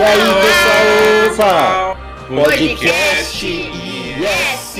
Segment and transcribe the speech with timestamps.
[0.00, 0.18] E aí,
[1.28, 1.92] pessoal?
[1.92, 2.42] Opa!
[2.42, 4.78] Podcast Yes!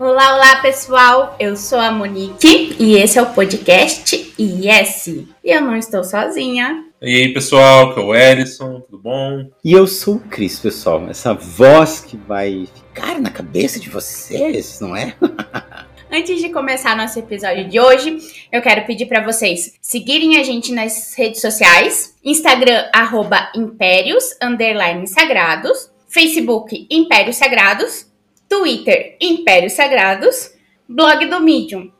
[0.00, 5.08] Olá, olá pessoal, eu sou a Monique e esse é o podcast Yes.
[5.08, 6.86] E eu não estou sozinha.
[7.02, 9.50] E aí, pessoal, que é o Ellison, tudo bom?
[9.62, 11.06] E eu sou o Cris, pessoal.
[11.10, 15.14] Essa voz que vai ficar na cabeça de vocês, não é?
[16.14, 18.18] Antes de começar nosso episódio de hoje,
[18.52, 25.06] eu quero pedir para vocês seguirem a gente nas redes sociais: Instagram, arroba Impérios, underline
[25.06, 28.06] Sagrados, Facebook, Impérios Sagrados,
[28.46, 30.50] Twitter, Impérios Sagrados,
[30.86, 31.90] blog do Medium.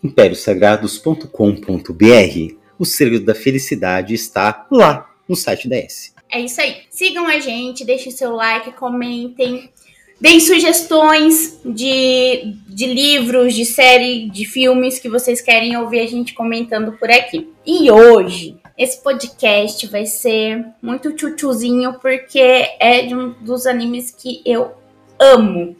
[0.00, 6.14] impériosagrados.com.br O segredo da felicidade está lá no site da S.
[6.30, 6.82] É isso aí.
[6.88, 9.72] Sigam a gente, deixem seu like, comentem.
[10.18, 16.32] Deem sugestões de, de livros, de série, de filmes que vocês querem ouvir a gente
[16.32, 17.52] comentando por aqui.
[17.66, 22.40] E hoje, esse podcast vai ser muito tchutchuzinho, porque
[22.80, 24.72] é de um dos animes que eu
[25.18, 25.76] amo,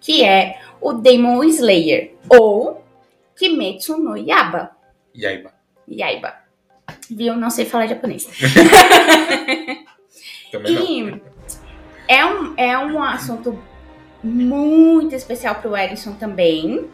[0.00, 2.84] que é o Demon Slayer, ou
[3.36, 4.70] Kimetsu no Yaba.
[5.16, 5.52] Yaiba.
[5.90, 6.34] Yaiba.
[7.10, 7.34] Viu?
[7.34, 8.26] Não sei falar japonês.
[10.52, 10.86] Também não.
[10.86, 11.20] E
[12.06, 13.58] é um, é um assunto
[14.22, 16.86] muito especial pro Ellison também.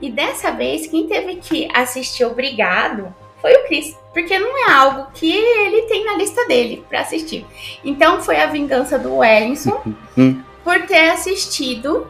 [0.00, 3.96] E dessa vez, quem teve que assistir obrigado foi o Chris.
[4.12, 7.44] Porque não é algo que ele tem na lista dele pra assistir.
[7.84, 9.82] Então foi a vingança do Ellison
[10.16, 10.40] Hum.
[10.64, 12.06] por ter assistido.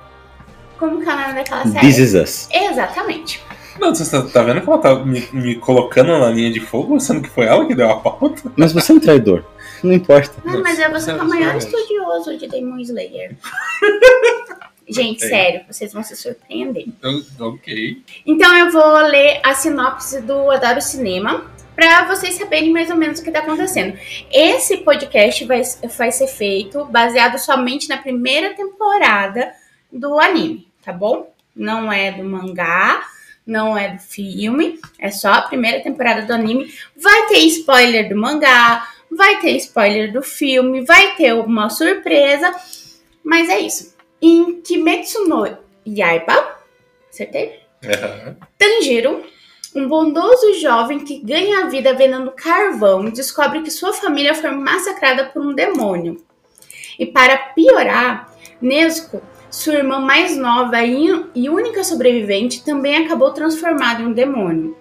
[0.78, 1.86] Como que é o nome daquela série?
[1.86, 2.48] This is us.
[2.52, 3.42] Exatamente.
[3.80, 6.98] Não, você tá, tá vendo que ela tá me, me colocando na linha de fogo,
[7.00, 8.50] sendo que foi ela que deu a pauta?
[8.56, 9.44] Mas você é um traidor.
[9.86, 10.34] Não importa.
[10.44, 13.36] Ah, mas é você que é o maior estudioso de Demon Slayer.
[14.88, 15.28] Gente, Ok.
[15.28, 16.86] sério, vocês vão se surpreender.
[17.40, 18.02] Ok.
[18.24, 23.18] Então eu vou ler a sinopse do Adoro Cinema para vocês saberem mais ou menos
[23.18, 23.98] o que está acontecendo.
[24.32, 25.62] Esse podcast vai,
[25.96, 29.52] vai ser feito baseado somente na primeira temporada
[29.92, 31.32] do anime, tá bom?
[31.54, 33.02] Não é do mangá,
[33.44, 36.72] não é do filme, é só a primeira temporada do anime.
[36.96, 42.54] Vai ter spoiler do mangá, vai ter spoiler do filme, vai ter uma surpresa,
[43.24, 43.94] mas é isso.
[44.20, 45.46] Em Kimetsu no
[45.86, 46.56] Yaiba,
[47.10, 47.60] acertei?
[47.84, 48.36] Aham.
[48.58, 49.22] Tanjiro,
[49.74, 55.26] um bondoso jovem que ganha a vida vendendo carvão, descobre que sua família foi massacrada
[55.26, 56.24] por um demônio.
[56.98, 64.06] E para piorar, Nezuko, sua irmã mais nova e única sobrevivente, também acabou transformada em
[64.06, 64.76] um demônio.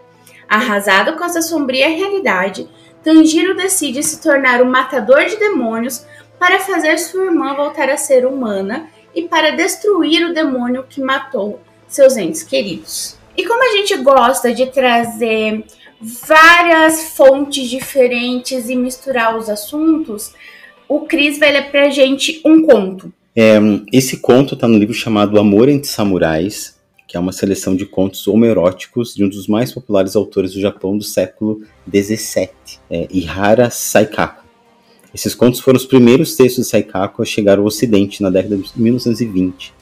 [0.47, 2.69] Arrasado com essa sombria realidade,
[3.05, 6.03] Tanjiro decide se tornar um matador de demônios
[6.39, 11.61] para fazer sua irmã voltar a ser humana e para destruir o demônio que matou
[11.87, 13.15] seus entes queridos.
[13.37, 15.63] E como a gente gosta de trazer
[16.01, 20.33] várias fontes diferentes e misturar os assuntos,
[20.89, 23.13] o Cris vai ler pra gente um conto.
[23.93, 26.74] Esse conto está no livro chamado Amor entre Samurais,
[27.15, 30.97] que é uma seleção de contos homoeróticos de um dos mais populares autores do Japão
[30.97, 32.49] do século XVII,
[32.89, 34.43] é, Ihara Saikaku.
[35.13, 38.69] Esses contos foram os primeiros textos de Saikaku a chegar ao Ocidente na década de
[38.75, 39.73] 1920.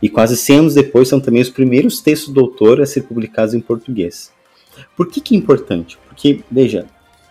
[0.00, 3.52] E quase 100 anos depois são também os primeiros textos do autor a ser publicados
[3.52, 4.32] em português.
[4.96, 5.98] Por que, que é importante?
[6.08, 6.86] Porque, veja,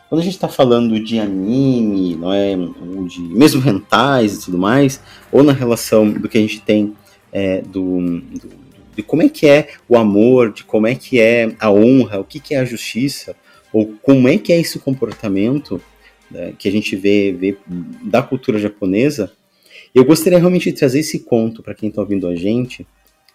[0.08, 4.60] quando a gente está falando de anime, não é, ou de mesmo rentais e tudo
[4.60, 5.02] mais,
[5.32, 6.94] ou na relação do que a gente tem
[7.32, 8.67] é, do, do-
[8.98, 12.24] de como é que é o amor, de como é que é a honra, o
[12.24, 13.36] que, que é a justiça,
[13.72, 15.80] ou como é que é esse comportamento
[16.32, 17.56] né, que a gente vê, vê
[18.04, 19.32] da cultura japonesa,
[19.94, 22.86] eu gostaria realmente de trazer esse conto para quem está ouvindo a gente.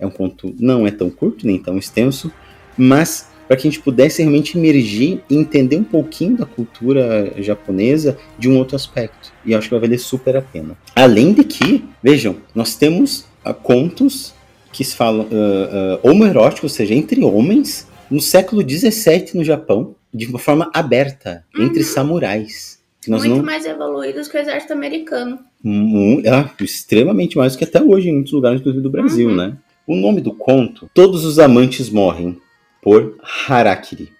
[0.00, 2.32] É um conto não é tão curto nem tão extenso,
[2.76, 8.18] mas para que a gente pudesse realmente emergir e entender um pouquinho da cultura japonesa
[8.38, 9.32] de um outro aspecto.
[9.44, 10.76] E acho que vai valer super a pena.
[10.94, 13.26] Além de que, vejam, nós temos
[13.62, 14.34] contos
[14.72, 19.94] que se falam ah, ah, homoeróticos, ou seja, entre homens, no século XVII no Japão,
[20.12, 22.80] de uma forma aberta, entre samurais.
[23.08, 25.38] Muito não, mais evoluídos que o exército americano.
[25.62, 29.36] Mu- ah, extremamente mais do que até hoje em muitos lugares, inclusive do Brasil, Uhum.
[29.36, 29.56] né?
[29.86, 32.38] O nome do conto, Todos os Amantes Morrem,
[32.80, 33.16] por
[33.48, 34.10] Harakiri.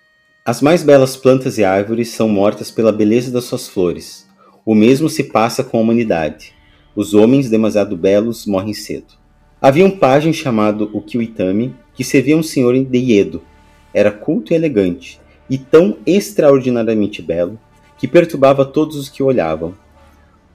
[0.45, 4.27] As mais belas plantas e árvores são mortas pela beleza das suas flores.
[4.67, 6.53] O mesmo se passa com a humanidade.
[6.97, 9.15] Os homens demasiado belos morrem cedo.
[9.65, 13.41] Havia um pajem chamado Ukiwitami que servia um senhor de Iedo.
[13.95, 17.57] Era culto e elegante, e tão extraordinariamente belo
[17.97, 19.73] que perturbava todos os que o olhavam.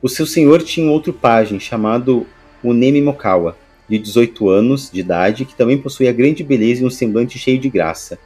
[0.01, 2.27] O seu senhor tinha outro pajem chamado
[2.61, 3.55] Unemi Mokawa,
[3.87, 7.69] de 18 anos de idade, que também possuía grande beleza e um semblante cheio de
[7.69, 8.19] graça.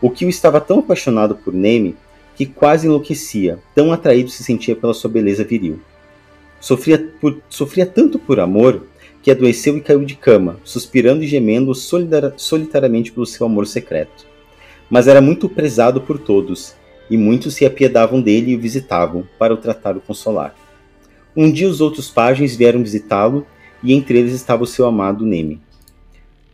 [0.00, 1.96] O Kyo estava tão apaixonado por Neme
[2.36, 5.80] que quase enlouquecia, tão atraído se sentia pela sua beleza viril.
[6.60, 8.86] Sofria, por, sofria tanto por amor
[9.22, 14.26] que adoeceu e caiu de cama, suspirando e gemendo solitariamente pelo seu amor secreto.
[14.90, 16.74] Mas era muito prezado por todos,
[17.08, 20.54] e muitos se apiedavam dele e o visitavam, para o tratar e consolar.
[21.36, 23.46] Um dia os outros pajens vieram visitá-lo,
[23.82, 25.60] e entre eles estava o seu amado Neme.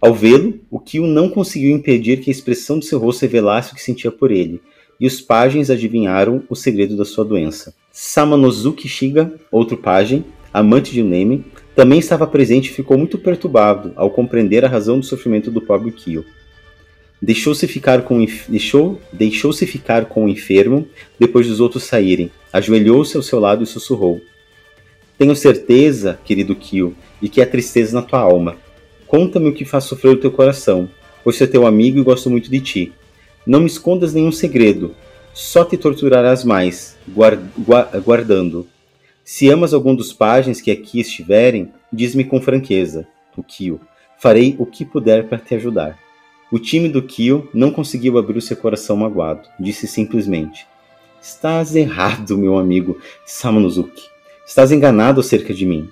[0.01, 3.75] Ao vê-lo, o Kyo não conseguiu impedir que a expressão de seu rosto revelasse o
[3.75, 4.61] que sentia por ele,
[5.01, 7.75] e os pajens adivinharam o segredo da sua doença.
[7.91, 11.45] Samanosuke Shiga, outro pajem, amante de Neme,
[11.79, 15.93] também estava presente e ficou muito perturbado ao compreender a razão do sofrimento do pobre
[15.93, 16.25] Kyo.
[17.23, 20.89] Deixou-se ficar com deixou deixou-se ficar com o enfermo
[21.21, 22.33] depois dos outros saírem.
[22.53, 24.21] Ajoelhou-se ao seu lado e sussurrou:
[25.17, 28.57] Tenho certeza, querido Kyo, de que há tristeza na tua alma.
[29.07, 30.91] Conta-me o que faz sofrer o teu coração,
[31.23, 32.93] pois sou teu amigo e gosto muito de ti.
[33.47, 34.97] Não me escondas nenhum segredo,
[35.33, 37.39] só te torturarás mais, guard,
[38.05, 38.67] guardando.
[39.31, 43.79] Se amas algum dos pajens que aqui estiverem, diz-me com franqueza, o Kyo.
[44.17, 45.99] Farei o que puder para te ajudar.
[46.51, 49.47] O time do Kyo não conseguiu abrir o seu coração magoado.
[49.61, 50.67] Disse simplesmente:
[51.21, 54.03] Estás errado, meu amigo Samonosuke.
[54.47, 55.91] Estás enganado acerca de mim.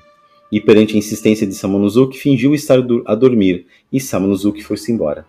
[0.50, 5.26] E perante a insistência de Samonosuke, fingiu estar a dormir, e Samonosuke foi-se embora.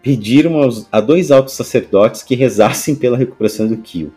[0.00, 4.14] Pediram aos, a dois altos sacerdotes que rezassem pela recuperação do Kyo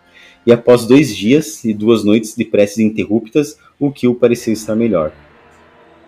[0.49, 5.11] e após dois dias e duas noites de preces interruptas, o Kyo pareceu estar melhor.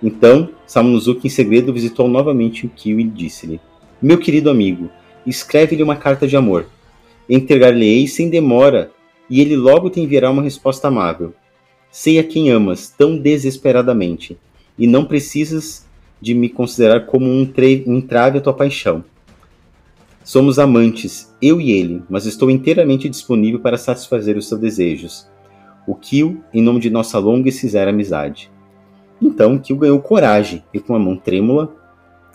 [0.02, 3.62] Então, Samonosuke em segredo visitou novamente o Kyo e disse-lhe:
[4.02, 4.90] Meu querido amigo,
[5.28, 6.66] escreve-lhe uma carta de amor.
[7.30, 8.90] Entregar-lhe-ei sem demora,
[9.30, 11.36] e ele logo te enviará uma resposta amável.
[11.92, 14.40] Sei a quem amas tão desesperadamente,
[14.76, 15.86] e não precisas
[16.20, 17.48] de me considerar como um,
[17.86, 19.06] um entrave à tua paixão.
[20.32, 25.28] Somos amantes, eu e ele, mas estou inteiramente disponível para satisfazer os seus desejos.
[25.86, 28.50] O Kyo, em nome de nossa longa e sincera amizade.
[29.22, 31.76] Então Kyo ganhou coragem e, com a mão trêmula,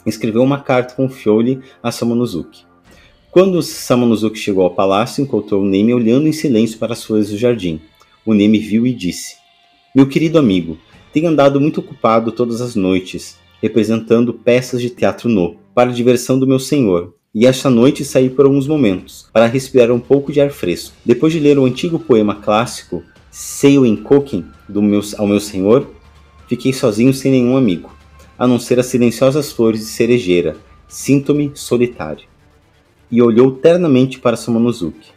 [0.05, 2.67] escreveu uma carta com Fiole a Samonosuke.
[3.31, 7.39] Quando Samonosuke chegou ao palácio, encontrou o Neme olhando em silêncio para as flores do
[7.39, 7.81] jardim.
[8.27, 9.37] O Neme viu e disse:
[9.95, 10.77] Meu querido amigo,
[11.15, 16.39] tenho andado muito ocupado todas as noites, representando peças de teatro no, para a diversão
[16.39, 20.41] do meu senhor, e esta noite saí por alguns momentos, para respirar um pouco de
[20.41, 20.97] ar fresco.
[21.05, 25.87] Depois de ler o antigo poema clássico Seiwen Koken, do meu, ao meu senhor,
[26.49, 27.95] fiquei sozinho sem nenhum amigo,
[28.39, 30.57] a não ser as silenciosas flores de cerejeira.
[30.89, 32.27] Sinto-me solitário.
[33.11, 35.11] E olhou ternamente para Samonosuke.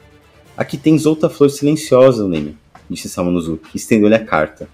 [0.58, 2.58] Aqui tens outra flor silenciosa, Neme,
[2.90, 4.68] disse Samonosuke, e estendeu-lhe a carta.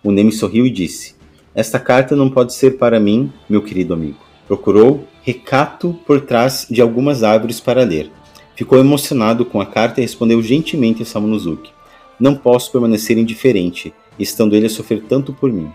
[0.00, 1.16] O Neme sorriu e disse:
[1.56, 4.20] Esta carta não pode ser para mim, meu querido amigo.
[4.46, 8.10] Procurou recato por trás de algumas árvores para ler.
[8.54, 11.72] Ficou emocionado com a carta e respondeu gentilmente a Samonosuke.
[12.20, 15.72] Não posso permanecer indiferente, estando ele a sofrer tanto por mim.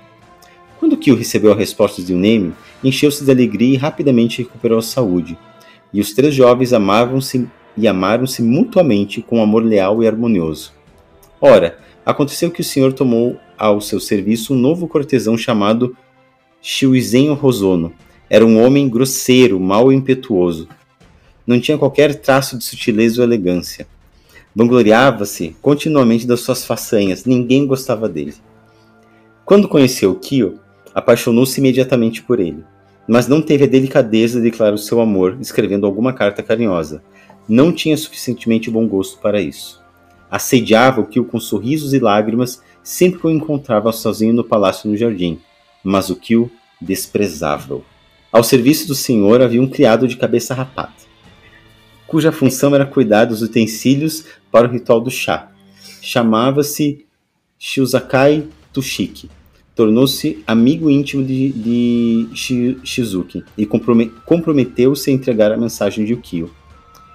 [0.79, 2.53] Quando Kyo recebeu a resposta de Unemi,
[2.83, 5.35] encheu-se de alegria e rapidamente recuperou a saúde.
[5.91, 10.73] E os três jovens amavam-se e amaram-se mutuamente com um amor leal e harmonioso.
[11.41, 15.97] Ora, aconteceu que o senhor tomou ao seu serviço um novo cortesão chamado
[16.61, 17.91] Shiuizen Rosono,
[18.29, 20.67] era um homem grosseiro, mau e impetuoso.
[21.47, 23.87] Não tinha qualquer traço de sutileza ou elegância.
[24.55, 28.35] Vangloriava-se continuamente das suas façanhas, ninguém gostava dele.
[29.45, 30.59] Quando conheceu Kyo,
[30.93, 32.63] apaixonou-se imediatamente por ele,
[33.07, 37.01] mas não teve a delicadeza de declarar o seu amor escrevendo alguma carta carinhosa.
[37.47, 39.81] Não tinha suficientemente bom gosto para isso.
[40.29, 44.95] Assediava o Kyo com sorrisos e lágrimas sempre que o encontrava sozinho no palácio no
[44.95, 45.39] jardim,
[45.83, 47.83] mas o Kyo desprezava-o.
[48.31, 50.93] Ao serviço do senhor havia um criado de cabeça rapada,
[52.05, 55.51] cuja função era cuidar dos utensílios para o ritual do chá.
[55.99, 57.05] Chamava-se
[57.57, 59.31] Shiuzakai Tushiki.
[59.75, 62.29] Tornou-se amigo íntimo de, de
[62.83, 66.51] Shizuki e comprometeu-se a entregar a mensagem de Ukio.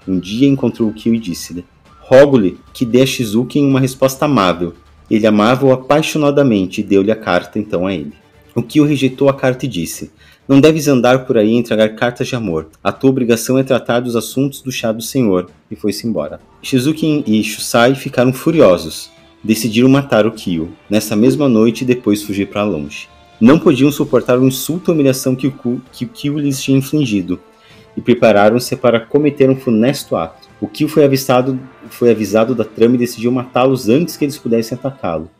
[0.09, 1.64] Um dia encontrou Ukio e disse-lhe:
[2.00, 4.75] Rogo-lhe que dê a Shizuki uma resposta amável.
[5.09, 8.14] Ele amava-o apaixonadamente e deu-lhe a carta então a ele.
[8.56, 10.11] Ukio rejeitou a carta e disse:
[10.47, 12.69] não deves andar por aí e entregar cartas de amor.
[12.83, 15.49] A tua obrigação é tratar dos assuntos do chá do Senhor.
[15.71, 16.41] E foi-se embora.
[16.63, 19.11] Shizuki e Shusai ficaram furiosos.
[19.43, 23.09] Decidiram matar o Kyo, nessa mesma noite e depois fugir para longe.
[23.41, 26.79] Não podiam suportar o insulto e a humilhação que o, que o Kyo lhes tinha
[26.79, 27.39] infligido,
[27.97, 30.49] e prepararam-se para cometer um funesto ato.
[30.61, 31.59] O Kyo foi, avistado,
[31.91, 35.31] foi avisado da trama e decidiu matá-los antes que eles pudessem atacá-lo.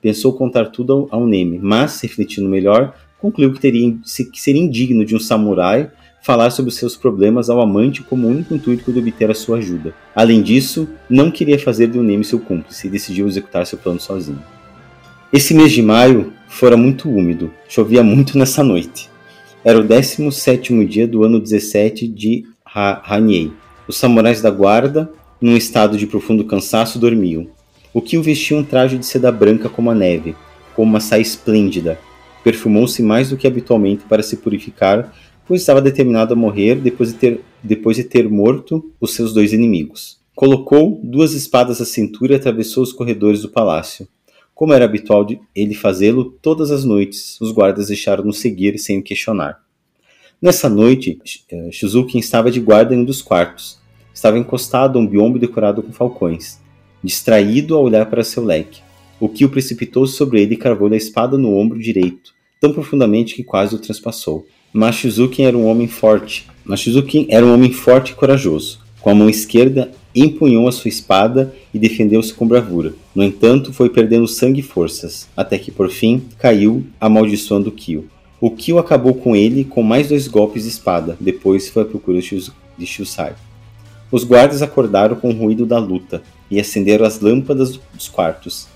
[0.00, 3.94] Pensou contar tudo ao, ao Neme, mas, refletindo melhor, concluiu que, teria,
[4.32, 5.90] que seria indigno de um samurai
[6.22, 9.94] falar sobre seus problemas ao amante como único intuito de obter a sua ajuda.
[10.14, 14.42] Além disso, não queria fazer de Unemi seu cúmplice e decidiu executar seu plano sozinho.
[15.32, 19.08] Esse mês de maio fora muito úmido, chovia muito nessa noite.
[19.64, 23.52] Era o 17º dia do ano 17 de Hanyei.
[23.86, 25.10] Os samurais da guarda,
[25.40, 27.46] num estado de profundo cansaço, dormiam.
[27.92, 30.36] O Kyo vestia um traje de seda branca como a neve,
[30.74, 31.98] com uma saia esplêndida.
[32.48, 35.14] Perfumou-se mais do que habitualmente para se purificar,
[35.46, 39.52] pois estava determinado a morrer depois de ter, depois de ter morto os seus dois
[39.52, 40.18] inimigos.
[40.34, 44.08] Colocou duas espadas à cintura e atravessou os corredores do palácio.
[44.54, 49.60] Como era habitual ele fazê-lo todas as noites, os guardas deixaram-no seguir sem questionar.
[50.40, 51.18] Nessa noite,
[51.52, 53.78] eh, Shizuki estava de guarda em um dos quartos.
[54.14, 56.58] Estava encostado a um biombo decorado com falcões,
[57.04, 58.80] distraído a olhar para seu leque.
[59.20, 63.44] O Kyo precipitou-se sobre ele e cravou-lhe a espada no ombro direito, tão profundamente que
[63.44, 64.46] quase o transpassou.
[64.72, 66.46] Mas Shizuki era um homem forte.
[66.64, 68.80] Mas Shizuki era um homem forte e corajoso.
[69.00, 72.94] Com a mão esquerda, empunhou a sua espada e defendeu-se com bravura.
[73.14, 78.06] No entanto, foi perdendo sangue e forças, até que por fim caiu, amaldiçoando Kyo.
[78.40, 82.20] O Kyo acabou com ele com mais dois golpes de espada, depois foi à procura
[82.20, 83.34] de Shusai.
[84.10, 88.68] Os guardas acordaram com o ruído da luta e acenderam as lâmpadas dos quartos.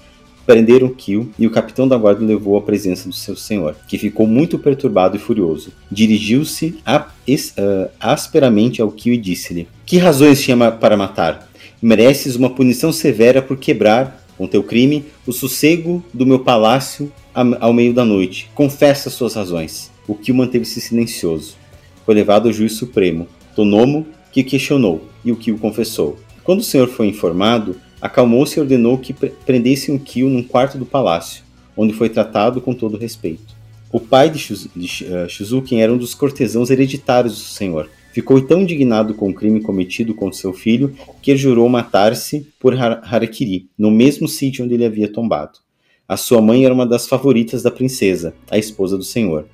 [0.46, 4.26] Prenderam Kyo e o capitão da guarda levou à presença do seu senhor, que ficou
[4.26, 5.72] muito perturbado e furioso.
[5.90, 11.48] Dirigiu-se uh, asperamente ao Kyo e disse-lhe: Que razões tinha para matar?
[11.80, 17.12] Mereces uma punição severa por quebrar, com teu crime, o sossego do meu palácio
[17.60, 18.50] ao meio da noite.
[18.54, 19.90] Confessa suas razões.
[20.06, 21.56] O Kyo manteve-se silencioso.
[22.04, 26.18] Foi levado ao juiz supremo, Tonomo, que questionou, e o Kyo confessou.
[26.42, 30.84] Quando o senhor foi informado, acalmou-se e ordenou que prendessem o Kyo num quarto do
[30.84, 31.44] palácio,
[31.76, 33.54] onde foi tratado com todo respeito.
[33.92, 34.68] O pai de, Shuz
[35.28, 37.88] Shizuken era um dos cortesãos hereditários do senhor.
[38.12, 43.68] Ficou tão indignado com o crime cometido contra seu filho que jurou matar-se por Harakiri,
[43.78, 45.60] no mesmo sítio onde ele havia tombado.
[46.08, 49.46] A sua mãe era uma das favoritas da princesa, a esposa do senhor.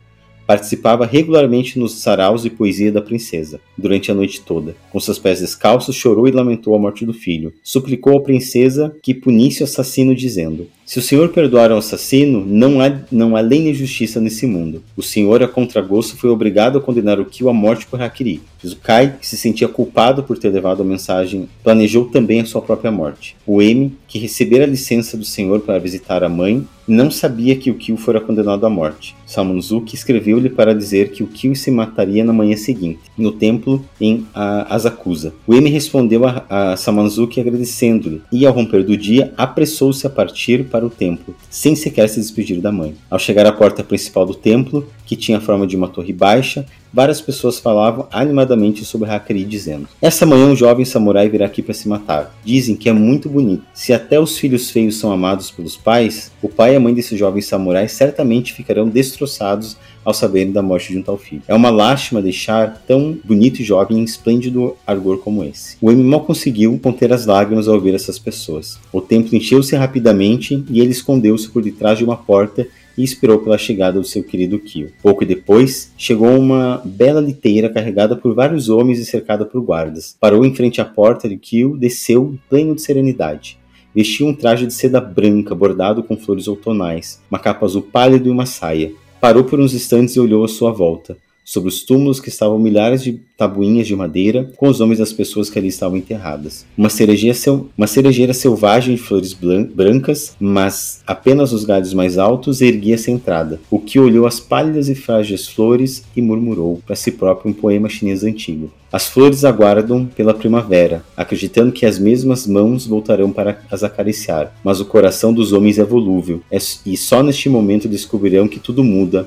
[0.48, 4.74] Participava regularmente nos saraus e poesia da princesa, durante a noite toda.
[4.90, 7.52] Com seus pés descalços, chorou e lamentou a morte do filho.
[7.62, 12.80] Suplicou à princesa que punisse o assassino, dizendo: Se o senhor perdoar o assassino, não
[12.80, 14.82] há, não há lei nem justiça nesse mundo.
[14.96, 18.40] O senhor, a contragosto, foi obrigado a condenar o Kyo à morte por Hakiri.
[18.82, 22.90] Kai, que se sentia culpado por ter levado a mensagem, planejou também a sua própria
[22.90, 23.36] morte.
[23.46, 27.70] O M, que recebera a licença do senhor para visitar a mãe, não sabia que
[27.70, 29.14] o Kyo fora condenado à morte.
[29.26, 34.26] Samanzuki escreveu-lhe para dizer que o Kyo se mataria na manhã seguinte, no templo em
[34.32, 35.34] Asakusa.
[35.46, 40.77] O M respondeu a, a agradecendo-lhe, e ao romper do dia, apressou-se a partir para
[40.84, 42.94] o templo, sem sequer se despedir da mãe.
[43.10, 46.66] Ao chegar à porta principal do templo, que tinha a forma de uma torre baixa,
[46.92, 51.74] várias pessoas falavam animadamente sobre Hakari, dizendo: Essa manhã um jovem samurai virá aqui para
[51.74, 52.34] se matar.
[52.44, 53.64] Dizem que é muito bonito.
[53.72, 57.16] Se até os filhos feios são amados pelos pais, o pai e a mãe desse
[57.16, 59.76] jovem samurai certamente ficarão destroçados
[60.08, 61.42] ao saberem da morte de um tal filho.
[61.46, 65.76] É uma lástima deixar tão bonito e jovem em esplêndido argor como esse.
[65.82, 68.78] O M mal conseguiu conter as lágrimas ao ouvir essas pessoas.
[68.90, 73.58] O templo encheu-se rapidamente e ele escondeu-se por detrás de uma porta e esperou pela
[73.58, 74.90] chegada do seu querido Kyo.
[75.02, 80.16] Pouco depois, chegou uma bela liteira carregada por vários homens e cercada por guardas.
[80.18, 83.58] Parou em frente à porta de Kyo, desceu, pleno de serenidade.
[83.94, 88.30] Vestia um traje de seda branca bordado com flores outonais, uma capa azul pálido e
[88.30, 88.90] uma saia.
[89.20, 91.16] Parou por uns instantes e olhou à sua volta.
[91.48, 95.48] Sobre os túmulos que estavam milhares de tabuinhas de madeira com os nomes das pessoas
[95.48, 96.66] que ali estavam enterradas.
[96.76, 97.68] Uma cerejeira, sel...
[97.74, 103.58] uma cerejeira selvagem de flores brancas, mas apenas os galhos mais altos erguia-se a entrada.
[103.70, 107.88] O que olhou as pálidas e frágeis flores e murmurou para si próprio um poema
[107.88, 108.70] chinês antigo.
[108.92, 114.80] As flores aguardam pela primavera, acreditando que as mesmas mãos voltarão para as acariciar, mas
[114.80, 116.42] o coração dos homens é volúvel,
[116.84, 119.26] e só neste momento descobrirão que tudo muda,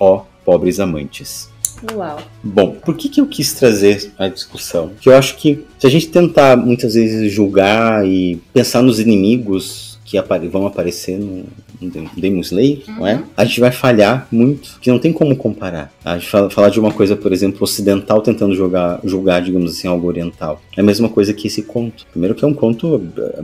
[0.00, 1.48] ó pobres amantes.
[1.94, 2.18] Uau.
[2.42, 4.88] Bom, por que, que eu quis trazer a discussão?
[4.88, 9.98] Porque eu acho que se a gente tentar muitas vezes julgar e pensar nos inimigos
[10.04, 11.44] que apare vão aparecer no,
[11.80, 12.94] no Demon Slayer, uhum.
[12.96, 13.22] não é?
[13.36, 15.92] A gente vai falhar muito, que não tem como comparar.
[16.04, 19.86] A gente fala, falar de uma coisa, por exemplo, ocidental tentando jogar, julgar, digamos assim,
[19.86, 20.60] algo oriental.
[20.76, 22.06] É a mesma coisa que esse conto.
[22.10, 23.42] Primeiro que é um conto eh,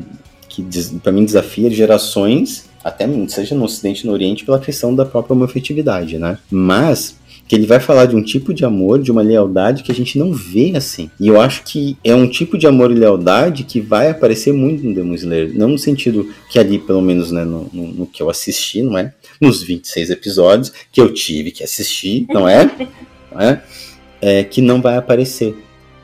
[0.49, 0.66] que
[1.02, 5.35] para mim desafia gerações até seja no Ocidente e no Oriente, pela questão da própria
[5.35, 6.38] homofetividade, né?
[6.49, 7.16] Mas
[7.47, 10.19] que ele vai falar de um tipo de amor, de uma lealdade que a gente
[10.19, 11.11] não vê assim.
[11.21, 14.85] E eu acho que é um tipo de amor e lealdade que vai aparecer muito
[14.85, 15.53] no Demon Slayer.
[15.55, 18.99] Não no sentido que ali, pelo menos, né, no, no, no que eu assisti, não
[18.99, 19.12] é?
[19.41, 22.65] Nos 26 episódios que eu tive que assistir, não é?
[23.31, 23.62] não é?
[24.21, 25.57] é, que não vai aparecer,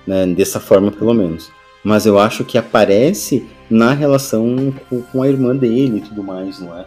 [0.07, 1.51] né, dessa forma pelo menos.
[1.85, 6.61] Mas eu acho que aparece na relação com, com a irmã dele e tudo mais,
[6.61, 6.87] não é?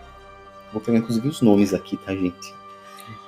[0.71, 2.53] Vou pegar inclusive os nomes aqui, tá, gente?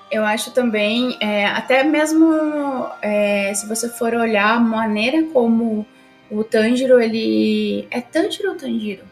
[0.10, 5.86] Eu acho também, é, até mesmo é, se você for olhar a maneira como
[6.32, 7.88] o Tanjiro, ele.
[7.92, 9.04] É Tanjiro ou Tanjiro?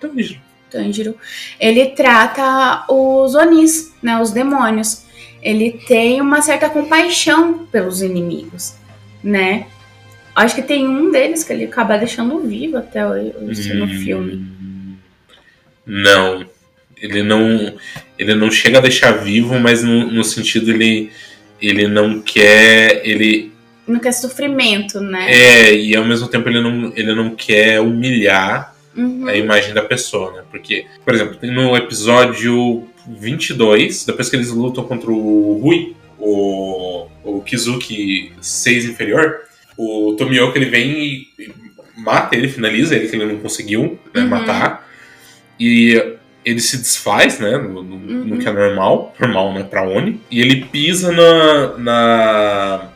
[0.00, 0.40] Tanjiro.
[0.70, 1.16] Tanjiro.
[1.60, 5.04] Ele trata os Onis, né, os demônios.
[5.42, 8.74] Ele tem uma certa compaixão pelos inimigos,
[9.22, 9.66] né?
[10.34, 14.98] Acho que tem um deles que ele acaba deixando vivo até o, no Hum, filme.
[15.86, 16.44] Não.
[17.04, 17.74] Ele não.
[18.18, 21.10] Ele não chega a deixar vivo, mas no, no sentido ele.
[21.60, 23.02] Ele não quer.
[23.04, 23.52] Ele.
[23.86, 25.26] Não quer sofrimento, né?
[25.30, 29.26] É, e ao mesmo tempo ele não, ele não quer humilhar Uhum.
[29.26, 30.42] a imagem da pessoa, né?
[30.50, 37.40] Porque, por exemplo, no episódio 22, depois que eles lutam contra o Rui, o, o
[37.42, 39.40] Kizuki 6 inferior,
[39.76, 41.52] o Tomioka ele vem e e
[42.00, 44.28] mata ele, finaliza ele, que ele não conseguiu né, Uhum.
[44.28, 44.88] matar.
[45.58, 47.56] E ele se desfaz, né?
[47.56, 48.24] No, no- Uhum.
[48.26, 49.62] no que é normal, normal, né?
[49.64, 50.20] Pra Oni.
[50.30, 51.78] E ele pisa na.
[51.78, 52.88] na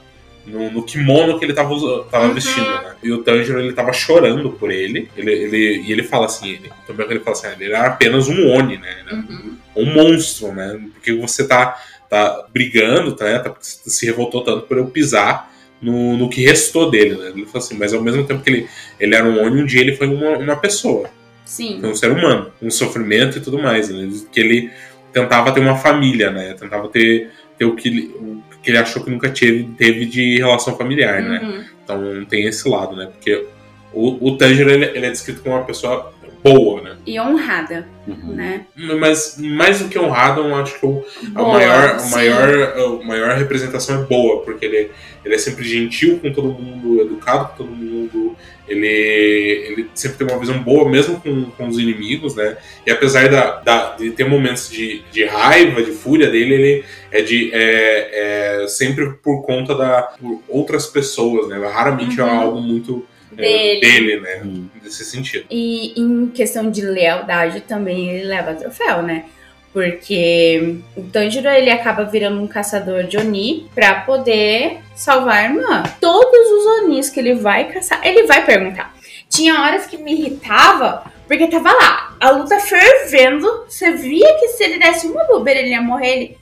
[0.46, 1.74] no, no kimono que ele tava,
[2.10, 2.32] tava Uhum.
[2.34, 2.94] vestindo, né?
[3.02, 5.08] E o Tanjiro, ele tava chorando por ele.
[5.16, 8.48] ele, ele e ele fala assim, ele, também ele fala assim, ele era apenas um
[8.50, 8.96] Oni, né?
[9.12, 9.56] Uhum.
[9.76, 10.80] um monstro, né?
[10.94, 11.76] Porque você tá,
[12.08, 13.38] tá brigando, tá, né?
[13.40, 15.52] Tá, se revoltou tanto por eu pisar
[15.82, 17.28] no, no que restou dele, né?
[17.28, 19.82] Ele falou assim, mas ao mesmo tempo que ele, ele era um Oni, um dia
[19.82, 21.10] ele foi uma, uma pessoa.
[21.48, 21.78] Sim.
[21.80, 23.88] Foi um ser humano, um sofrimento e tudo mais.
[23.88, 24.06] Né?
[24.30, 24.70] Que ele
[25.10, 26.52] tentava ter uma família, né?
[26.52, 30.36] Tentava ter, ter o, que ele, o que ele achou que nunca teve, teve de
[30.36, 31.40] relação familiar, né?
[31.42, 31.64] Uhum.
[31.82, 33.06] Então tem esse lado, né?
[33.06, 33.46] Porque
[33.94, 36.12] o, o Tanjiro, ele, ele é descrito como uma pessoa
[36.44, 36.96] boa, né?
[37.06, 38.34] E honrada, Uhum.
[38.34, 38.66] né?
[39.00, 41.02] Mas mais do que honrado, eu acho que o,
[41.34, 44.90] a, Boa, maior, a, maior, a maior representação é boa, porque ele,
[45.24, 48.36] ele é sempre gentil com todo mundo, educado com todo mundo,
[48.68, 52.56] ele, ele sempre tem uma visão boa, mesmo com, com os inimigos, né?
[52.86, 57.22] E apesar da, da- de ter momentos de, de raiva, de fúria dele, ele é,
[57.22, 61.58] de, é, é sempre por conta da por outras pessoas, né?
[61.66, 62.30] Raramente é Uhum.
[62.40, 63.80] algo muito é, Dele.
[63.80, 64.40] dele, né?
[64.44, 64.68] Uhum.
[64.82, 65.44] Nesse sentido.
[65.50, 69.24] E em questão de lealdade também ele leva troféu, né?
[69.78, 75.84] Porque o Tanjiro ele acaba virando um caçador de Oni pra poder salvar a irmã.
[76.00, 78.92] Todos os Onis que ele vai caçar, ele vai perguntar.
[79.30, 83.66] Tinha horas que me irritava, porque tava lá, a luta fervendo.
[83.68, 86.08] Você via que se ele desse uma bobeira, ele ia morrer.
[86.08, 86.38] Ele...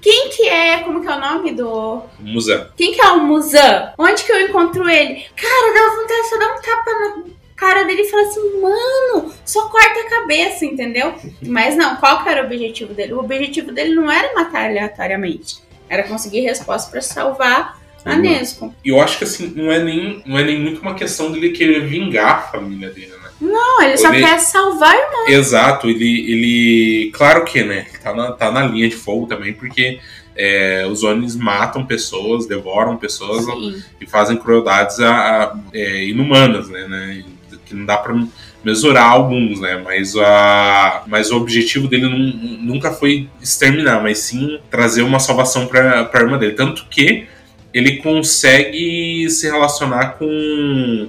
[0.00, 2.02] Quem que é, como que é o nome do...
[2.20, 2.64] Museu.
[2.76, 3.92] Quem que é o Muzan?
[3.98, 5.26] Onde que eu encontro ele?
[5.34, 9.32] Cara, dá vontade de só dar um tapa na cara dele e falar assim, mano,
[9.44, 11.14] só corta a cabeça, entendeu?
[11.42, 13.12] Mas não, qual que era o objetivo dele?
[13.14, 15.56] O objetivo dele não era matar aleatoriamente.
[15.88, 18.20] Era conseguir resposta pra salvar a Uhum.
[18.20, 18.74] Nesco.
[18.84, 21.50] E eu acho que assim, não é nem, não é nem muito uma questão dele
[21.50, 23.28] querer vingar a família dele, né?
[23.40, 24.94] Não, ele só Ele- quer salvar.
[25.28, 27.10] Exato, ele, ele.
[27.12, 27.86] Claro que, né?
[28.02, 29.98] Tá na, tá na linha de fogo também, porque
[30.36, 33.82] é, os Onis matam pessoas, devoram pessoas Sim.
[34.00, 35.10] e fazem crueldades a,
[35.44, 37.24] a- é, inumanas, né, né?
[37.68, 38.14] Que não dá pra
[38.64, 39.80] mesurar alguns, né?
[39.84, 45.66] Mas, a, mas o objetivo dele nun- nunca foi exterminar, mas sim trazer uma salvação
[45.66, 46.52] pra, pra irmã dele.
[46.54, 47.26] Tanto que
[47.72, 51.08] ele consegue se relacionar com,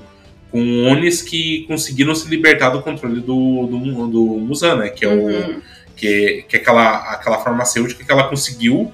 [0.52, 4.90] com Onis que conseguiram se libertar do controle do, do, do Musan, né?
[4.90, 5.62] Que é o Uhum.
[5.96, 8.92] que, que é aquela, aquela farmacêutica que ela conseguiu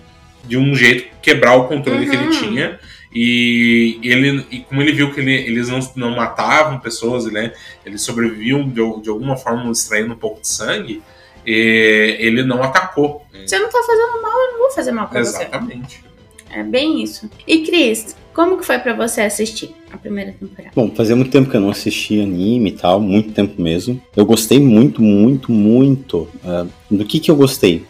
[0.48, 2.30] de um jeito quebrar o controle que ele Uhum.
[2.32, 2.80] tinha.
[3.14, 7.54] E ele e como ele viu que ele- eles não, não matavam pessoas, né?
[7.86, 11.02] Eles sobreviviam de, de alguma forma extraindo um pouco de sangue,
[11.46, 13.26] e ele não atacou.
[13.46, 15.38] Você não tá fazendo mal, eu não vou fazer mal pra você.
[15.44, 16.04] Exatamente.
[16.52, 17.30] É bem isso.
[17.48, 20.72] E Cris, como que foi pra você assistir a primeira temporada?
[20.76, 24.02] Bom, fazia muito tempo que eu não assistia anime e tal, muito tempo mesmo.
[24.16, 26.28] Eu gostei muito, muito, muito.
[26.44, 27.86] ah, do que que eu gostei?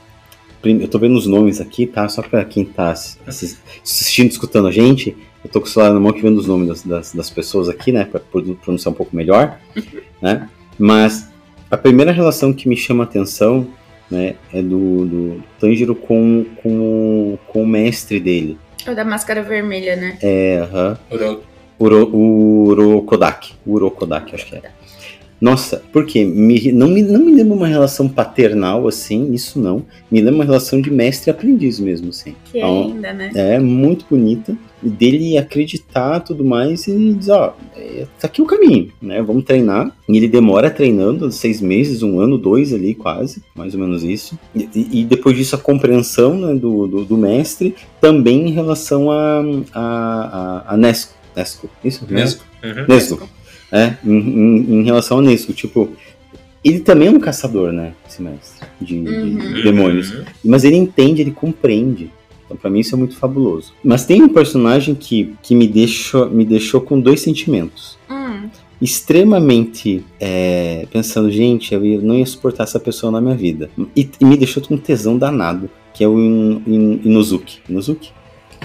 [0.68, 2.08] Eu tô vendo os nomes aqui, tá?
[2.10, 5.16] Só pra quem tá assis- assis- assistindo, escutando a gente.
[5.44, 7.70] Eu tô com o celular na mão aqui vendo os nomes das, das, das pessoas
[7.70, 8.06] aqui, né?
[8.06, 9.60] Pra pronunciar um pouco melhor,
[10.22, 10.50] né?
[10.78, 11.30] Mas
[11.70, 13.68] a primeira relação que me chama a atenção,
[14.10, 14.36] né?
[14.54, 18.58] É do, do Tanjiro com, com, com o mestre dele.
[18.88, 20.18] O da máscara vermelha, né?
[20.22, 20.98] É, aham.
[21.12, 21.44] Eu-
[21.78, 23.54] Uro, Urokodaki.
[23.68, 24.62] Urokodaki, acho que é.
[25.40, 29.86] Nossa, porque me, não, me, não me lembra uma relação paternal assim, isso não.
[30.10, 32.36] Me lembra uma relação de mestre e aprendiz mesmo, assim.
[32.46, 33.32] Que Então, ainda, né?
[33.36, 34.58] É muito bonita.
[34.82, 39.22] E dele acreditar tudo mais e dizer, ó, é, tá aqui o caminho, né?
[39.22, 39.92] Vamos treinar.
[40.08, 44.38] E ele demora treinando seis meses, um ano, dois ali, quase, mais ou menos isso.
[44.56, 44.70] E,
[45.02, 49.44] e- depois disso a compreensão né, do, do, do mestre, também em relação a,
[49.74, 51.14] a, a, a Nesco.
[51.36, 52.06] Nesco, isso?
[52.10, 52.42] Mesmo.
[52.64, 52.86] Uhum.
[52.88, 53.30] Nesco.
[53.72, 55.90] É, em, em, em relação a Nesco, tipo,
[56.64, 57.94] ele também é um caçador, né?
[58.08, 59.64] Esse mestre de, de Uhum.
[59.64, 60.12] demônios.
[60.12, 60.24] Uhum.
[60.44, 62.12] Mas ele entende, ele compreende.
[62.46, 63.74] Então, pra mim, isso é muito fabuloso.
[63.84, 67.98] Mas tem um personagem que, que me, deixou, me deixou com dois sentimentos.
[68.10, 68.50] Hum,
[68.82, 73.70] Extremamente é, pensando, gente, eu não ia suportar essa pessoa na minha vida.
[73.96, 77.60] E, e me deixou com um tesão danado, que é o In, In- Inozuki.
[77.70, 78.12] Inozuki?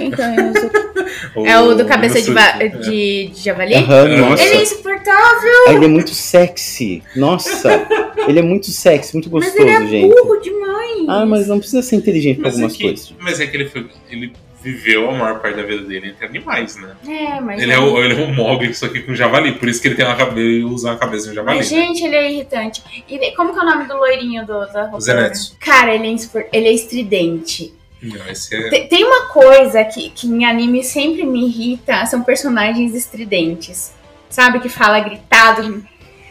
[0.01, 1.49] Quem que é o Inosuke?
[1.49, 3.75] É o do cabeça de, va- de, de javali?
[3.75, 4.17] Aham, É.
[4.17, 4.43] nossa.
[4.43, 7.03] Ele é insuportável, Ele é muito sexy.
[7.17, 7.87] Nossa,
[8.29, 10.15] ele é muito sexy, muito mas gostoso, ele é gente.
[10.15, 11.09] burro demais.
[11.09, 13.15] Ah, mas não precisa ser inteligente pra Mas é, algumas que, coisas.
[13.19, 14.33] mas é que ele, foi, ele
[14.63, 16.91] viveu a maior parte da vida dele entre animais, né?
[17.09, 17.63] É, mas.
[17.63, 19.53] Ele é, o, ele é um mogli, só que com javali.
[19.53, 21.59] Por isso que ele tem uma cabeça, usa uma cabeça de um javali.
[21.59, 21.79] Mas, né?
[21.83, 22.83] gente, ele é irritante.
[23.09, 25.33] E como que é o nome do loirinho do, da roupa?
[25.61, 27.73] Cara, ele é, ele é estridente.
[28.03, 28.69] Não, é.
[28.71, 33.93] Tem, tem uma coisa que, que em anime sempre me irrita, são personagens estridentes.
[34.29, 35.85] Sabe, que fala gritado.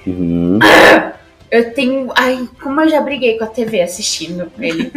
[0.07, 0.57] Uhum.
[1.51, 2.11] Eu tenho.
[2.15, 4.91] Ai, como eu já briguei com a TV assistindo ele.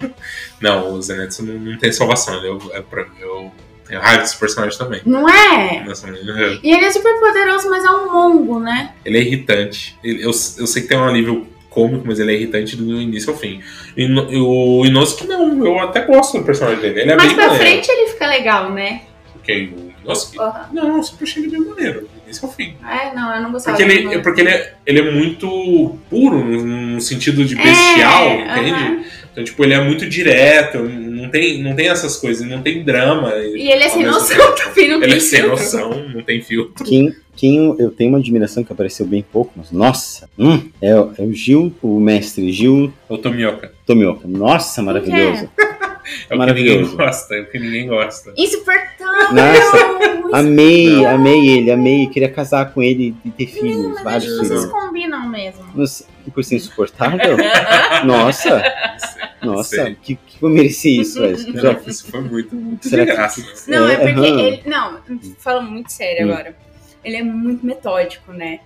[0.60, 2.36] Não, o Zenitsu não, não tem salvação.
[2.36, 3.50] Ele é, é pra, eu
[3.86, 5.00] tenho raiva desse personagem também.
[5.06, 5.82] Não é?
[5.86, 6.58] Nessa maneira.
[6.62, 8.92] E ele é super poderoso, mas é um mongo, né?
[9.04, 9.96] Ele é irritante.
[10.04, 10.32] Ele- eu, eu
[10.66, 13.60] sei que tem um alívio cômico, mas ele é irritante do início ao fim.
[13.96, 14.04] E
[14.36, 17.00] o Inosuke não, eu até gosto do personagem dele.
[17.02, 17.64] Ele é Mas bem pra maneiro.
[17.64, 19.02] frente ele fica legal, né?
[19.44, 19.68] Quem?
[19.68, 20.38] O Inosuke?
[20.38, 20.68] Aham.
[20.72, 22.74] Não, eu sempre achei ele bem maneiro, do início ao fim.
[22.86, 26.44] É, não, eu não gostava Porque, ele, é porque ele, é, ele é muito puro,
[26.44, 28.70] no, no sentido de bestial, É, entende?
[28.72, 29.04] aham.
[29.32, 33.32] Então, tipo, ele é muito direto, não tem, não tem essas coisas, não tem drama.
[33.36, 34.54] E ele é sem noção tempo.
[34.56, 35.50] também, não Ele tem é sem filtro.
[35.56, 36.84] noção, não tem filtro.
[36.84, 40.94] Quem, quem eu- eu tenho uma admiração que apareceu bem pouco, mas nossa, hum, é,
[40.94, 43.72] o- é o Gil, o mestre Gil O Tomioka.
[43.86, 44.28] Tomioka.
[44.28, 45.48] Nossa, maravilhoso.
[46.02, 46.80] É o que Maravilhoso.
[46.90, 48.32] ninguém gosta, é o que ninguém gosta.
[48.36, 49.32] Insuportável!
[49.32, 51.08] Nossa, Amei, Não.
[51.08, 52.06] amei ele, amei.
[52.08, 54.66] Queria casar com ele e ter filhos, vários que vocês filhos.
[54.72, 55.62] combinam mesmo.
[55.74, 57.18] Nossa, por ser insuportável?
[58.04, 58.62] Nossa,
[59.42, 59.96] nossa, Sei.
[60.02, 61.20] que, que eu mereci isso.
[61.20, 63.70] Não, Já- isso foi muito, muito Será que-.
[63.70, 64.62] Não, é, É, porque ele.
[64.66, 64.98] Não,
[65.38, 66.32] falando muito sério Hum.
[66.32, 66.56] agora.
[67.04, 68.60] Ele é muito metódico, né?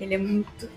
[0.00, 0.68] Ele é muito.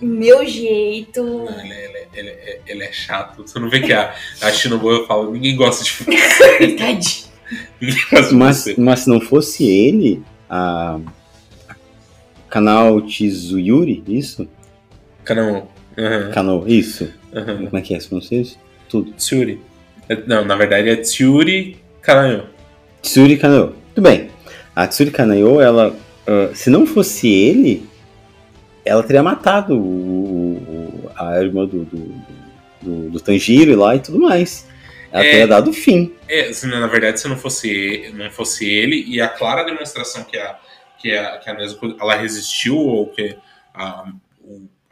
[0.00, 1.22] Meu jeito.
[1.22, 3.42] Não, ele, é- ele é- ele é- ele é chato.
[3.42, 7.30] Você não vê que a, a Shinobu fala, ninguém gosta de Tadinho.
[7.80, 8.74] ninguém gosta de Mas, você.
[8.78, 10.98] mas se não fosse ele, a,
[12.48, 14.48] canal Tizuyuri, isso?
[15.24, 15.68] Canão.
[15.98, 17.12] Aham, Canal, isso.
[17.34, 17.64] aham.
[17.66, 18.00] Como é que é?
[18.00, 18.58] Se pronuncia isso?
[18.88, 19.12] Tudo.
[19.12, 19.60] Tsuri.
[20.26, 22.46] Não, na verdade é Tsuri Kanayo.
[23.02, 23.74] Tsuri Kanayo.
[23.94, 24.30] Tudo bem.
[24.82, 25.94] A Tsuri Kanayo, ela,
[26.26, 27.86] ah, se não fosse ele,
[28.84, 29.82] ela teria matado o,
[30.56, 32.14] o- a irmã do, do,
[32.80, 34.66] do, do Tanjiro lá e tudo mais.
[35.12, 35.30] Ela É.
[35.30, 36.14] teria dado fim.
[36.28, 40.38] É, na verdade, se não fosse, ele- não fosse ele, e a clara demonstração que
[40.38, 40.56] a,
[40.98, 43.36] que a, que a Nezuko ela resistiu, ou que
[43.74, 44.06] a,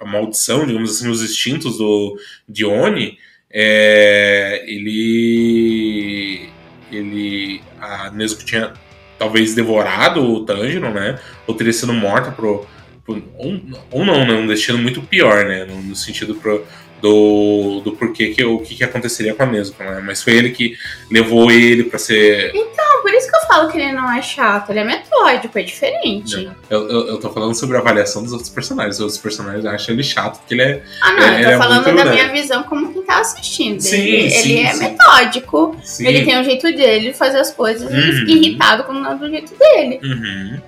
[0.01, 3.17] a maldição, digamos assim, os instintos do de Oni,
[3.51, 6.49] é, ele.
[6.93, 7.63] ele.
[7.81, 8.73] A Nezuko tinha
[9.19, 11.19] talvez devorado o Tanjiro, né?
[11.47, 12.67] Ou teria sido morta pro.
[13.05, 14.35] pro- ou, ou não, né?
[14.35, 15.65] Um destino muito pior, né?
[15.65, 16.65] No, no sentido pro,
[17.01, 20.03] do, do porquê que o que, que aconteceria com a Nezuko, né?
[20.05, 20.77] Mas foi ele que
[21.11, 22.53] levou ele pra ser.
[22.53, 24.71] Não, por isso que eu falo que ele não é chato.
[24.71, 26.51] Ele é metódico, é diferente.
[26.69, 28.97] Eu, eu, eu tô falando sobre a avaliação dos outros personagens.
[28.97, 30.83] Os outros personagens acham ele chato, porque ele é.
[31.01, 32.11] Ah, não, Ele eu tô é falando da né?
[32.11, 33.81] minha visão como quem tá assistindo.
[33.81, 34.85] Sim, ele, sim, ele é sim.
[34.85, 36.07] metódico, Sim.
[36.07, 38.13] ele tem um jeito dele de fazer as coisas e Uhum.
[38.13, 40.01] fica irritado quando não é do jeito dele.
[40.03, 40.61] Uhum.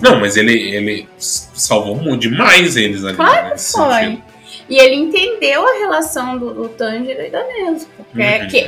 [0.00, 3.16] Não, mas ele, ele salvou demais eles ali.
[3.16, 3.94] Claro né, nesse Foi.
[3.94, 4.22] sentido.
[4.68, 8.04] E ele entendeu a relação do, do Tanjiro e da Nezuko.
[8.14, 8.48] Que, é Uhum.
[8.48, 8.66] que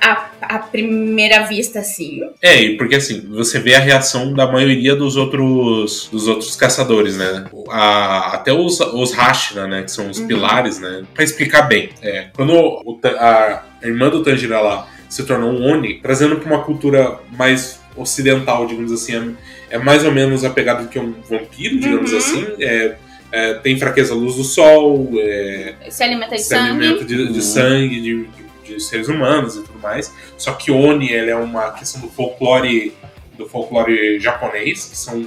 [0.00, 5.16] a, a primeira vista, assim, É, porque assim, você vê a reação da maioria dos
[5.16, 7.44] outros dos outros caçadores, né?
[7.70, 9.82] A- até os, os Hashira, né?
[9.82, 10.26] Que são os Uhum.
[10.26, 11.02] pilares, né?
[11.14, 11.90] Pra explicar bem.
[12.02, 16.52] É, quando o Ta- a irmã do Tanjiro lá se tornou um Oni, trazendo pra
[16.52, 19.36] uma cultura mais ocidental, digamos assim,
[19.70, 22.18] é, é mais ou menos a pegada que um vampiro, digamos Uhum.
[22.18, 22.46] assim.
[22.60, 22.96] É,
[23.32, 26.70] é, tem fraqueza à luz do sol, é, se alimenta de se sangue.
[26.86, 28.42] alimenta de, de sangue de, de-
[28.74, 30.12] de seres humanos e tudo mais.
[30.38, 32.92] Só que Oni ele é uma questão do folclore
[33.36, 35.26] do folclore japonês, que são,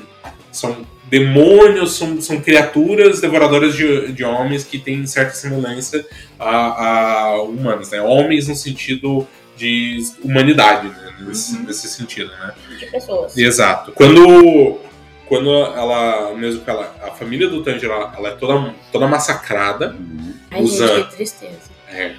[0.52, 6.06] são demônios, são, são criaturas devoradoras de, de homens que têm certa semelhança
[6.40, 8.02] a, a humanos, né?
[8.02, 11.14] Homens no sentido de humanidade, né?
[11.20, 11.64] Nesse, Uhum.
[11.64, 12.54] nesse sentido, né?
[12.78, 13.38] De pessoas.
[13.38, 13.92] Exato.
[13.94, 14.78] Quando,
[15.28, 19.96] quando ela, mesmo que ela, a família do Tanjiro, ela, ela é toda, toda massacrada,
[19.98, 20.34] Uhum.
[20.52, 21.60] Ai, usa- gente, que tristeza.
[21.90, 22.14] é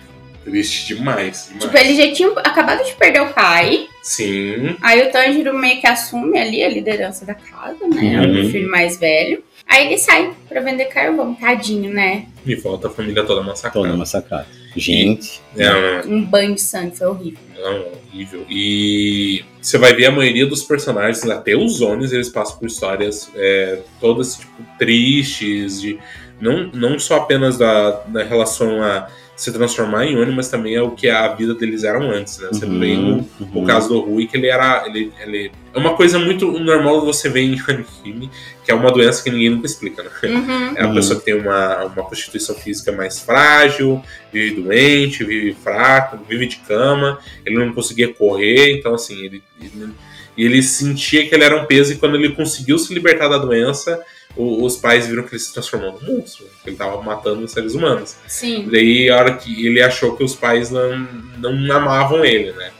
[0.44, 1.64] triste demais, demais.
[1.64, 3.88] Tipo, ele já tinha acabado de perder o pai.
[4.02, 8.20] Sim, Aí o Tanjiro meio que assume ali a liderança da casa, né?
[8.20, 8.46] Uhum.
[8.46, 9.42] O filho mais velho.
[9.68, 12.26] Aí ele sai pra vender carvão, tadinho, né?
[12.46, 13.86] e volta a família toda massacrada.
[13.88, 14.46] Toda massacrada.
[14.76, 15.40] Gente.
[15.56, 17.40] É, Um banho de sangue, foi horrível.
[17.58, 18.46] Não, horrível.
[18.48, 23.30] E você vai ver a maioria dos personagens, até os Zones, eles passam por histórias
[23.34, 25.98] é, todas tipo, tristes, de
[26.40, 30.80] não, não só apenas da, da relação a se transformar em Oni, mas também é
[30.82, 32.48] o que a vida deles eram antes, né?
[32.50, 32.98] Você Uhum, vê o,
[33.44, 33.62] uhum.
[33.62, 34.84] o caso do Rui, que ele era.
[34.86, 37.60] Ele, ele, é uma coisa muito normal você ver em
[38.02, 38.30] anime,
[38.64, 40.10] que é uma doença que ninguém nunca explica, né?
[40.24, 40.72] Uhum.
[40.76, 40.94] É uma Uhum.
[40.94, 46.56] pessoa que tem uma, uma constituição física mais frágil, vive doente, vive fraco, vive de
[46.56, 49.90] cama, ele não conseguia correr, então assim, ele, ele,
[50.36, 53.36] e ele sentia que ele era um peso e quando ele conseguiu se libertar da
[53.38, 54.02] doença,
[54.36, 57.50] o- os pais viram que ele se transformou num monstro, que ele estava matando os
[57.52, 58.16] seres humanos.
[58.28, 58.68] Sim.
[58.70, 62.70] Daí a hora que ele achou que os pais não, não amavam ele, né?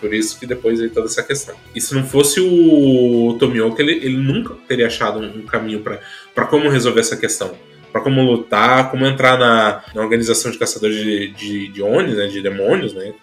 [0.00, 1.56] Por isso que depois veio toda essa questão.
[1.74, 6.44] E se não fosse o Tomioka, ele, ele nunca teria achado um, um caminho para
[6.46, 7.54] como resolver essa questão.
[7.96, 12.26] Pra como lutar, como entrar na, na organização de caçadores de, de, de Oni, né?
[12.26, 13.14] De demônios, né?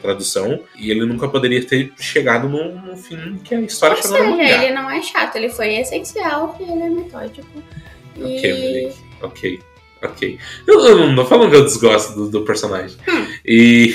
[0.00, 0.60] Tradução.
[0.78, 4.30] E ele nunca poderia ter chegado no, no fim que a história Ou chegou no
[4.36, 4.44] mangá.
[4.44, 7.48] ele não é chato, ele foi essencial e ele é metódico.
[8.16, 8.94] Ok.
[9.22, 9.60] Ok,
[10.00, 10.38] ok.
[10.68, 12.96] Eu, eu não tô falando que eu desgosto do, do personagem.
[13.08, 13.26] Hum.
[13.44, 13.92] E,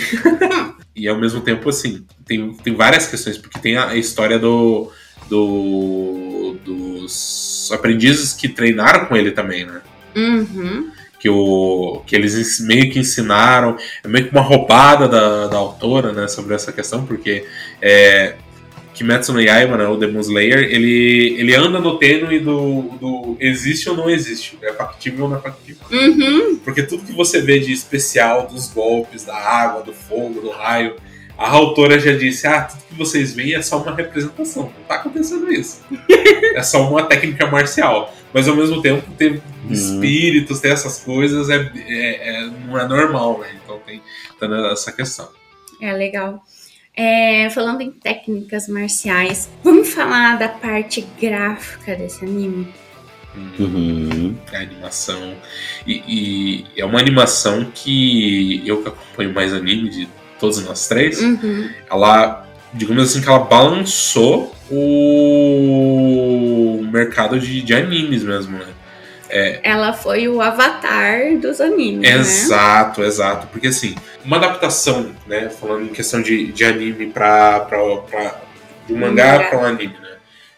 [0.94, 4.92] e ao mesmo tempo, assim, tem, tem várias questões, porque tem a, a história do,
[5.30, 6.58] do.
[6.66, 9.82] dos aprendizes que treinaram com ele também, né?
[10.18, 10.92] Uhum.
[11.20, 16.12] Que, o, que eles meio que ensinaram, é meio que uma roubada da, da autora,
[16.12, 17.46] né, sobre essa questão, porque
[17.82, 18.36] é,
[18.98, 23.88] Kimetsu no Yaiba, né, o Demon Slayer, ele, ele anda no tênue do, do existe
[23.88, 25.86] ou não existe, é factível ou não é factível.
[25.92, 26.58] Uhum.
[26.64, 30.96] Porque tudo que você vê de especial, dos golpes, da água, do fogo, do raio,
[31.38, 34.96] a autora já disse: ah, tudo que vocês veem é só uma representação, não tá
[34.96, 35.82] acontecendo isso.
[36.56, 38.14] é só uma técnica marcial.
[38.34, 43.40] Mas ao mesmo tempo, ter espíritos, ter essas coisas, é, é- é- não é normal,
[43.40, 43.56] né?
[43.64, 44.02] Então tem,
[44.40, 45.30] tem essa questão.
[45.82, 46.44] É legal.
[46.96, 52.68] É, falando em técnicas marciais, vamos falar da parte gráfica desse anime?
[53.60, 54.36] Uhum.
[54.52, 55.36] a animação.
[55.86, 61.22] E, e é uma animação que eu que acompanho mais anime de todos nós três,
[61.22, 61.70] Uhum.
[61.90, 64.54] ela, digamos assim, que ela balançou
[65.52, 68.66] o mercado de, de animes mesmo, né?
[69.62, 72.16] Ela foi o avatar dos animes, né?
[72.18, 73.48] Exato, exato.
[73.48, 75.50] Porque assim, uma adaptação, né?
[75.50, 77.78] Falando em questão de, de anime pra, pra,
[78.10, 78.42] pra
[78.88, 79.50] de um mangá Mangá.
[79.50, 80.08] para um anime, né?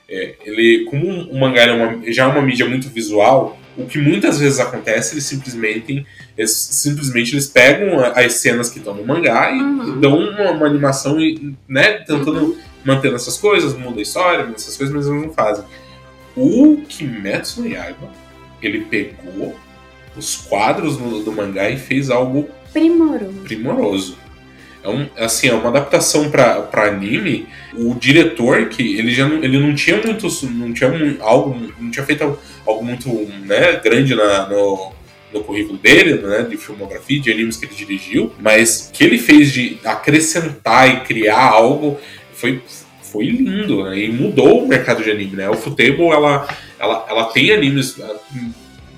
[0.08, 3.98] É, ele, como o mangá é uma- já é uma mídia muito visual, o que
[4.00, 6.06] muitas vezes acontece, eles simplesmente,
[6.38, 10.00] eles, simplesmente eles pegam as cenas que estão no mangá e Uhum.
[10.00, 12.00] dão uma, uma animação, e, né?
[12.00, 15.64] Tentando manter essas coisas, muda a história, muda essas coisas, mas eles não fazem.
[16.36, 18.10] O Kimetsu no Yaiba,
[18.62, 19.56] ele pegou
[20.16, 23.34] os quadros no- do mangá e fez algo Primoroso.
[23.44, 24.18] primoroso.
[24.84, 27.48] É um, assim, é uma adaptação pra anime.
[27.76, 30.44] O diretor, que ele já não, ele não tinha muitos.
[30.44, 30.90] Não tinha
[31.20, 31.56] algo.
[31.80, 33.10] Não tinha feito algo muito
[33.46, 34.94] né, grande na, no,
[35.34, 36.44] no currículo dele, né?
[36.44, 38.34] De filmografia, de animes que ele dirigiu.
[38.40, 42.00] Mas o que ele fez de acrescentar e criar algo
[42.34, 42.62] foi,
[43.02, 44.00] foi lindo, né?
[44.00, 45.46] E mudou o mercado de anime, né?
[45.48, 46.48] A Ufotable, ela,
[46.80, 48.16] ela, ela tem animes ah,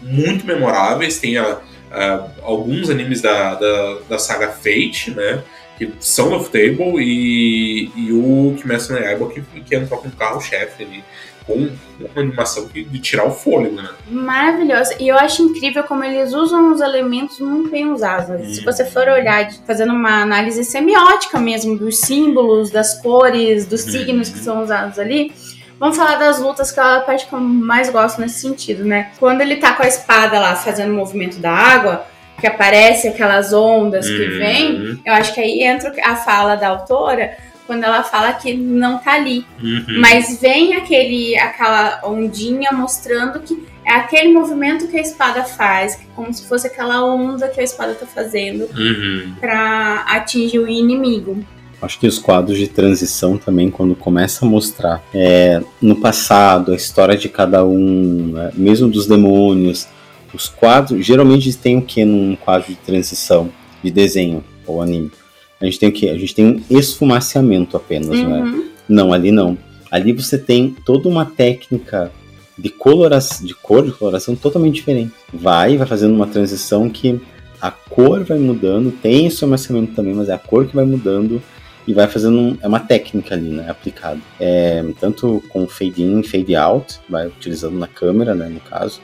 [0.03, 1.59] muito memoráveis, tem a,
[1.91, 5.43] ah, alguns animes da, da, da saga Fate, né?
[5.87, 10.11] Que são Love Table e, e o Kimetsu no Yaiba que, que entrou com o
[10.11, 11.03] carro-chefe ali.
[11.47, 13.89] Com uma animação que, de tirar o fôlego, né?
[14.07, 14.95] Maravilhosa.
[14.99, 18.55] E eu acho incrível como eles usam os elementos muito bem usados.
[18.55, 18.65] Se Hum.
[18.65, 23.91] você for olhar, fazendo uma análise semiótica mesmo, dos símbolos, das cores, dos Hum.
[23.91, 25.33] signos que são usados ali.
[25.79, 29.11] Vamos falar das lutas, que é a parte que eu mais gosto nesse sentido, né?
[29.19, 32.05] Quando ele tá com a espada lá fazendo o movimento da água,
[32.41, 34.37] que aparece aquelas ondas que Uhum.
[34.39, 38.97] vêm, eu acho que aí entra a fala da autora, quando ela fala que não
[38.97, 39.45] tá ali.
[39.63, 39.85] Uhum.
[39.99, 46.05] Mas vem aquele, aquela ondinha mostrando que é aquele movimento que a espada faz, que
[46.15, 49.33] como se fosse aquela onda que a espada tá fazendo Uhum.
[49.39, 51.43] pra atingir o inimigo.
[51.81, 56.75] Acho que os quadros de transição também, quando começa a mostrar é, no passado a
[56.75, 59.87] história de cada um, né, mesmo dos demônios,
[60.33, 63.49] os quadros, geralmente tem o que num quadro de transição,
[63.83, 65.11] de desenho ou anime?
[65.59, 66.09] A gente tem o que?
[66.09, 68.29] A gente tem um esfumaciamento apenas, uhum.
[68.29, 68.63] né?
[68.89, 69.57] Não, ali não.
[69.91, 72.11] Ali você tem toda uma técnica
[72.57, 75.11] de coloração, de cor, de coloração totalmente diferente.
[75.33, 77.19] Vai, vai fazendo uma transição que
[77.61, 81.41] a cor vai mudando, tem esse amaciamento também, mas é a cor que vai mudando
[81.87, 84.19] e vai fazendo um, é uma técnica ali, né, aplicada.
[84.39, 88.99] É, tanto com fade in, fade out, vai utilizando na câmera, né, no caso,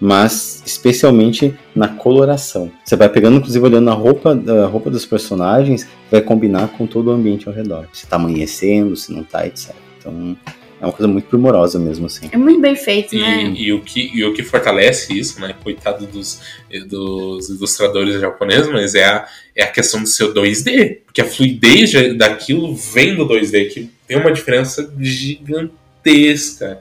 [0.00, 2.72] mas especialmente na coloração.
[2.84, 7.08] Você vai pegando, inclusive, olhando a roupa, a roupa dos personagens, vai combinar com todo
[7.08, 7.86] o ambiente ao redor.
[7.92, 9.74] Se tá amanhecendo, se não tá, etc.
[9.98, 10.36] Então,
[10.80, 12.30] é uma coisa muito primorosa mesmo, assim.
[12.32, 13.52] É muito bem feito, e, né?
[13.54, 15.54] E o, que, e o que fortalece isso, né?
[15.62, 16.40] Coitado dos,
[16.86, 21.00] dos ilustradores japoneses, mas é a, é a questão do seu 2D.
[21.04, 26.80] Porque a fluidez daquilo vem do 2D, que tem uma diferença gigantesca.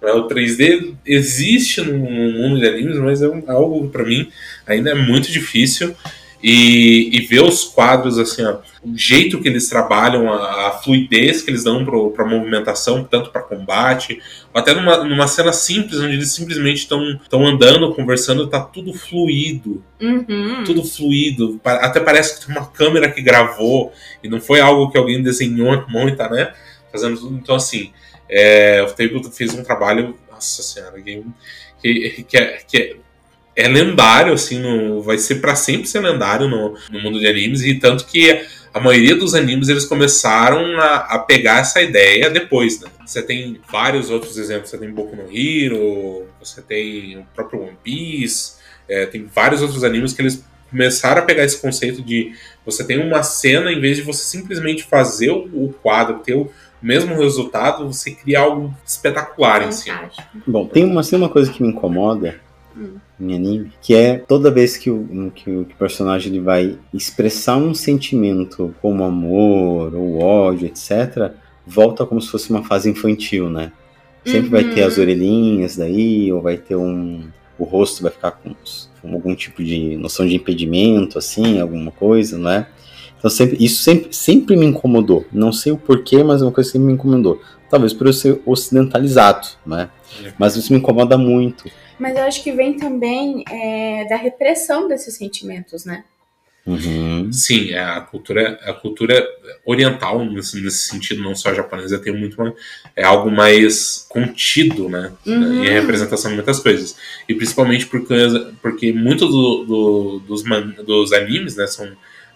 [0.00, 0.12] Né?
[0.12, 4.28] O 3D existe no mundo de animes, mas é algo para mim
[4.66, 5.94] ainda é muito difícil.
[6.42, 11.42] E, e, ver os quadros, assim, ó, o jeito que eles trabalham, a, a fluidez
[11.42, 14.22] que eles dão para movimentação, tanto para combate,
[14.54, 19.84] até numa, numa cena simples, onde eles simplesmente estão andando, conversando, tá tudo fluido.
[20.00, 20.64] Uhum.
[20.64, 21.60] Tudo fluido.
[21.62, 23.92] Até parece que tem uma câmera que gravou
[24.24, 26.54] e não foi algo que alguém desenhou à mão e tá, né?
[26.90, 27.36] Fazendo tudo.
[27.36, 27.90] Então, assim,
[28.30, 31.24] é, o Table fez um trabalho, nossa senhora, que,
[31.82, 32.96] que, que, é, que é,
[33.64, 37.62] é, lendário, assim, no, vai ser para sempre ser lendário no, no mundo de animes,
[37.62, 42.80] e tanto que a maioria dos animes eles começaram a, a, pegar essa ideia depois,
[42.80, 42.88] né?
[43.04, 47.76] Você tem vários outros exemplos, você tem Boku no Hero, você tem o próprio One
[47.82, 48.54] Piece,
[48.88, 52.32] é, tem vários outros animes que eles começaram a pegar esse conceito de
[52.64, 56.50] você tem uma cena, em vez de você simplesmente fazer o, o quadro, ter o,
[56.82, 60.10] mesmo resultado, você cria algo espetacular em cima.
[60.46, 62.40] Bom, tem uma, tem uma coisa que me incomoda
[62.76, 62.96] hum.
[63.20, 66.78] em anime, que é toda vez que o, que o, que o personagem ele vai
[66.92, 71.32] expressar um sentimento como amor ou ódio, etc.,
[71.66, 73.72] volta como se fosse uma fase infantil, né?
[74.24, 74.50] Sempre uhum.
[74.50, 75.02] vai ter as uhum.
[75.02, 77.28] orelhinhas daí, ou vai ter um.
[77.58, 78.54] O rosto vai ficar com,
[79.00, 82.66] com algum tipo de noção de impedimento, assim, alguma coisa, não é?
[83.20, 85.26] Então sempre, isso sempre, sempre me incomodou.
[85.30, 87.40] Não sei o porquê, mas é uma coisa que sempre me incomodou.
[87.68, 89.90] Talvez por eu ser ocidentalizado, né?
[90.38, 91.70] Mas isso me incomoda muito.
[91.98, 96.02] Mas eu acho que vem também é, da repressão desses sentimentos, né?
[96.66, 97.30] Uhum.
[97.32, 99.26] Sim, é, a cultura, a cultura
[99.64, 102.36] oriental, nesse, nesse sentido, não só a japonesa, tem muito
[102.96, 105.12] é algo mais contido, né?
[105.26, 105.64] Uhum.
[105.64, 106.96] Em representação de muitas coisas.
[107.28, 108.14] E principalmente porque,
[108.62, 111.90] porque muito do, do, dos, man, dos animes, né, são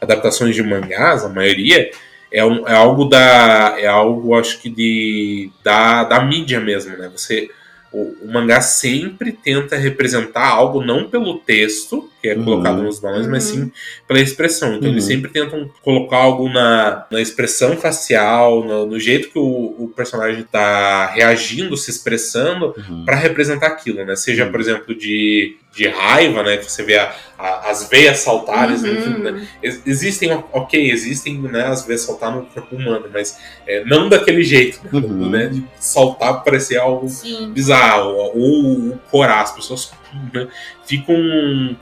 [0.04, 1.90] adaptações de mangás, a maioria,
[2.34, 3.76] é, um, é algo da.
[3.78, 7.08] É algo, acho que, de, da, da mídia mesmo, né?
[7.08, 7.48] Você.
[7.92, 12.44] O, o mangá sempre tenta representar algo não pelo texto, que é uhum.
[12.44, 13.32] colocado nos balões, uhum.
[13.32, 13.70] mas sim
[14.08, 14.76] pela expressão.
[14.76, 14.94] Então uhum.
[14.94, 19.92] eles sempre tentam colocar algo na, na expressão facial, no, no jeito que o, o
[19.94, 23.04] personagem está reagindo, se expressando, uhum.
[23.04, 24.16] para representar aquilo, né?
[24.16, 26.56] Seja, por exemplo, de de raiva, né?
[26.56, 28.92] Que você vê a, a, as veias saltares, uhum.
[28.92, 29.48] enfim, né?
[29.84, 34.80] Existem, ok, existem né, as veias saltar no corpo humano, mas é, não daquele jeito,
[34.84, 34.90] né?
[34.92, 35.30] Uhum.
[35.30, 37.52] né de saltar parecer algo Sim.
[37.52, 39.92] bizarro, ou, ou corar, as pessoas
[40.32, 40.48] né,
[40.84, 41.16] ficam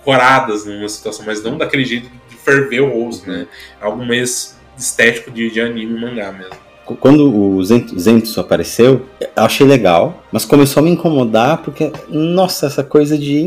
[0.05, 3.47] coradas numa situação, mas não daquele jeito de ferver o osso, né?
[3.81, 6.63] É algo mais estético de, de anime mangá mesmo
[7.01, 12.83] quando o Zenitsu apareceu, eu achei legal, mas começou a me incomodar porque, nossa, essa
[12.83, 13.47] coisa de.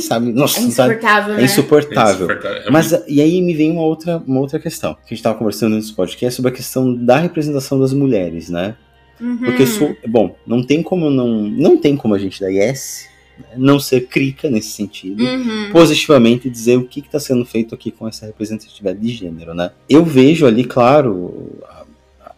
[0.00, 0.32] Sabe?
[0.32, 1.34] Nossa, é insuportável.
[1.34, 1.40] Né?
[1.40, 2.28] É insuportável.
[2.28, 2.72] É insuportável.
[2.72, 4.94] Mas e aí me vem uma outra, uma outra questão.
[4.94, 8.74] Que a gente estava conversando nesse podcast sobre a questão da representação das mulheres, né?
[9.20, 9.38] Uhum.
[9.38, 9.96] Porque sou.
[10.06, 11.28] Bom, não tem como não.
[11.28, 13.09] Não tem como a gente da yes
[13.56, 15.70] não ser crica nesse sentido, uhum.
[15.72, 19.70] positivamente dizer o que está sendo feito aqui com essa representatividade de gênero, né?
[19.88, 21.58] Eu vejo ali, claro,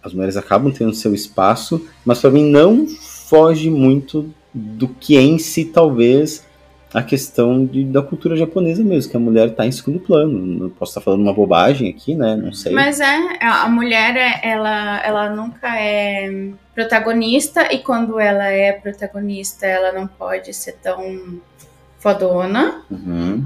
[0.03, 5.39] as mulheres acabam tendo seu espaço, mas para mim não foge muito do que em
[5.39, 6.45] si talvez
[6.95, 10.39] a questão de, da cultura japonesa mesmo, que a mulher está em segundo plano.
[10.39, 12.37] Não posso estar falando uma bobagem aqui, né?
[12.37, 12.73] Não sei.
[12.73, 19.93] Mas é, a mulher, ela, ela nunca é protagonista, e quando ela é protagonista, ela
[19.93, 21.41] não pode ser tão
[21.99, 22.83] fodona.
[22.91, 23.43] Uhum.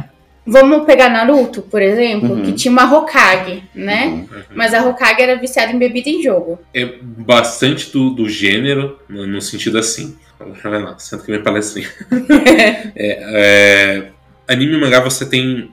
[0.48, 2.42] Vamos pegar Naruto, por exemplo, uhum.
[2.42, 4.06] que tinha uma Hokage, né?
[4.06, 4.42] Uhum.
[4.54, 6.58] Mas a Hokage era viciada em bebida em jogo.
[6.72, 10.16] É bastante do, do gênero, no sentido assim.
[10.38, 11.88] Vai lá, senta que minha palestrinha.
[12.94, 14.10] é, é,
[14.46, 15.70] anime e mangá você tem,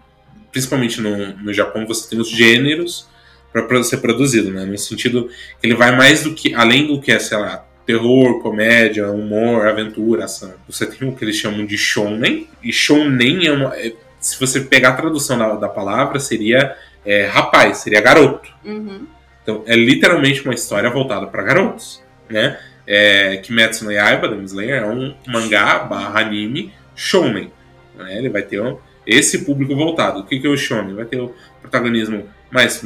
[0.51, 3.07] principalmente no, no Japão, você tem os gêneros,
[3.51, 4.65] para ser produzido, né?
[4.65, 5.29] No sentido
[5.61, 9.67] que ele vai mais do que além do que é, sei lá, terror, comédia, humor,
[9.67, 10.53] aventura, ação.
[10.67, 13.75] Você tem o que eles chamam de shonen, e shonen é uma.
[13.77, 18.49] É, se você pegar a tradução da, da palavra, seria é, rapaz, seria garoto.
[18.63, 19.05] Uhum.
[19.41, 22.57] Então é literalmente uma história voltada para garotos, né?
[22.85, 27.51] É, Kimetsu no Yaiba, Demon Slayer, é um mangá barra anime shonen.
[27.95, 28.17] Né?
[28.17, 30.19] Ele vai ter um, esse público voltado.
[30.19, 30.95] O que, que é o shonen?
[30.95, 32.83] Vai ter o protagonismo mais,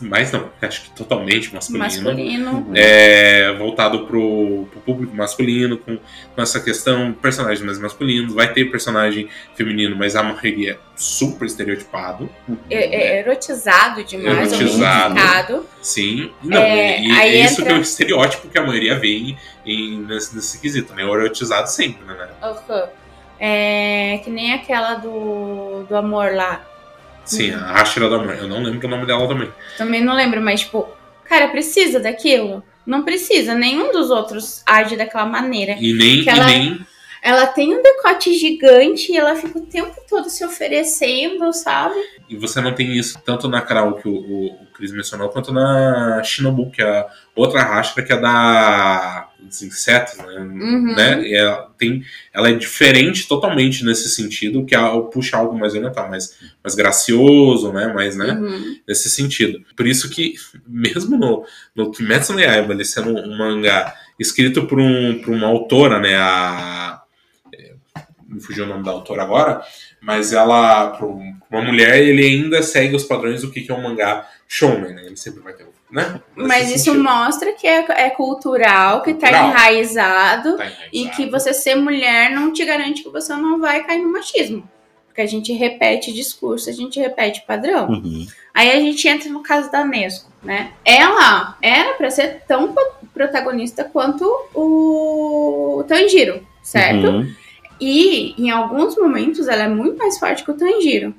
[0.00, 1.84] mais não, acho que totalmente masculino.
[1.84, 2.70] Masculino.
[2.74, 5.98] É, voltado pro, pro público masculino, com,
[6.34, 8.32] com essa questão, personagens mais masculinos.
[8.34, 12.28] Vai ter personagem feminino, mas a maioria é super estereotipado.
[12.70, 15.66] É, é erotizado demais, Erotizado.
[15.82, 16.30] Sim.
[16.42, 19.38] Não, É, e, e isso entra- que é o estereótipo que a maioria vê em,
[19.66, 21.04] em- nesse, nesse quesito, né?
[21.04, 22.28] O erotizado sempre, né?
[22.42, 22.88] Uhum.
[23.38, 26.64] É, que nem aquela do, do amor lá.
[27.26, 27.60] Sim, Uhum.
[27.64, 28.38] a Ashira da Mãe.
[28.38, 29.50] Eu não lembro o nome dela também.
[29.76, 30.88] Também não lembro, mas tipo,
[31.28, 32.62] cara, precisa daquilo?
[32.86, 35.76] Não precisa, nenhum dos outros age daquela maneira.
[35.78, 36.86] E nem, Que ela- e nem
[37.22, 41.96] Ela tem um decote gigante e ela fica o tempo todo se oferecendo, sabe?
[42.28, 45.52] E você não tem isso tanto na Karao que o, o, o Chris mencionou, quanto
[45.52, 50.24] na Shinobu, que é a outra Hashira, que é da dos insetos, né?
[50.38, 50.94] Uhum.
[50.94, 51.30] né?
[51.32, 56.36] Ela, tem, ela é diferente totalmente nesse sentido, que ela puxa algo mais oriental, mais,
[56.62, 57.92] mais gracioso, né?
[57.92, 58.32] Mais, né?
[58.32, 58.78] Uhum.
[58.86, 59.62] Nesse sentido.
[59.76, 60.34] Por isso que,
[60.66, 61.44] mesmo no,
[61.74, 66.16] no Kimetsu no Yaiba, ele sendo um mangá escrito por, um, por uma autora, né?
[66.16, 67.02] A,
[67.54, 67.74] é,
[68.28, 69.62] me fugiu o nome da autora agora,
[70.00, 73.82] mas ela, para uma mulher, ele ainda segue os padrões do que que é um
[73.82, 75.06] mangá shounen, né?
[75.06, 76.20] Ele sempre vai ter, né?
[76.34, 77.04] Mas isso sentido.
[77.04, 79.48] mostra que é, é cultural, que tá Cultural.
[79.50, 81.16] enraizado Tá e enraizado.
[81.16, 84.68] que você ser mulher não te garante que você não vai cair no machismo.
[85.06, 87.88] Porque a gente repete discurso, a gente repete padrão.
[87.88, 88.26] Uhum.
[88.52, 90.72] Aí a gente entra no caso da Nesco, né?
[90.84, 92.74] Ela era pra ser tão
[93.14, 94.24] protagonista quanto
[94.54, 97.06] o Tanjiro, certo?
[97.08, 97.34] Uhum.
[97.80, 101.14] E em alguns momentos ela é muito mais forte que o Tanjiro.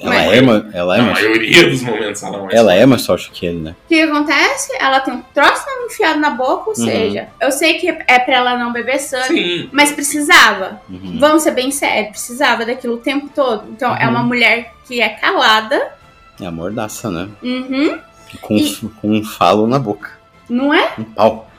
[0.00, 2.54] Ela, Mas- é, ma- ela, é Na mais, maioria dos momentos ela não é.
[2.54, 3.74] ela é mais forte que ele, né?
[3.84, 4.72] O que acontece?
[4.78, 6.84] Ela tem um troço enfiado na boca, ou Uhum.
[6.84, 9.26] seja, eu sei que é pra ela não beber sangue,
[9.62, 9.68] Sim.
[9.72, 10.80] mas precisava.
[10.88, 11.16] Uhum.
[11.18, 13.68] Vamos ser bem sérios, precisava daquilo o tempo todo.
[13.72, 14.10] Então é Uhum.
[14.10, 15.92] uma mulher que é calada,
[16.40, 17.28] É a mordaça, né?
[17.42, 17.98] uhum,
[18.40, 20.10] Com, E- com um falo na boca.
[20.48, 20.92] não é?
[20.96, 21.50] Um pau.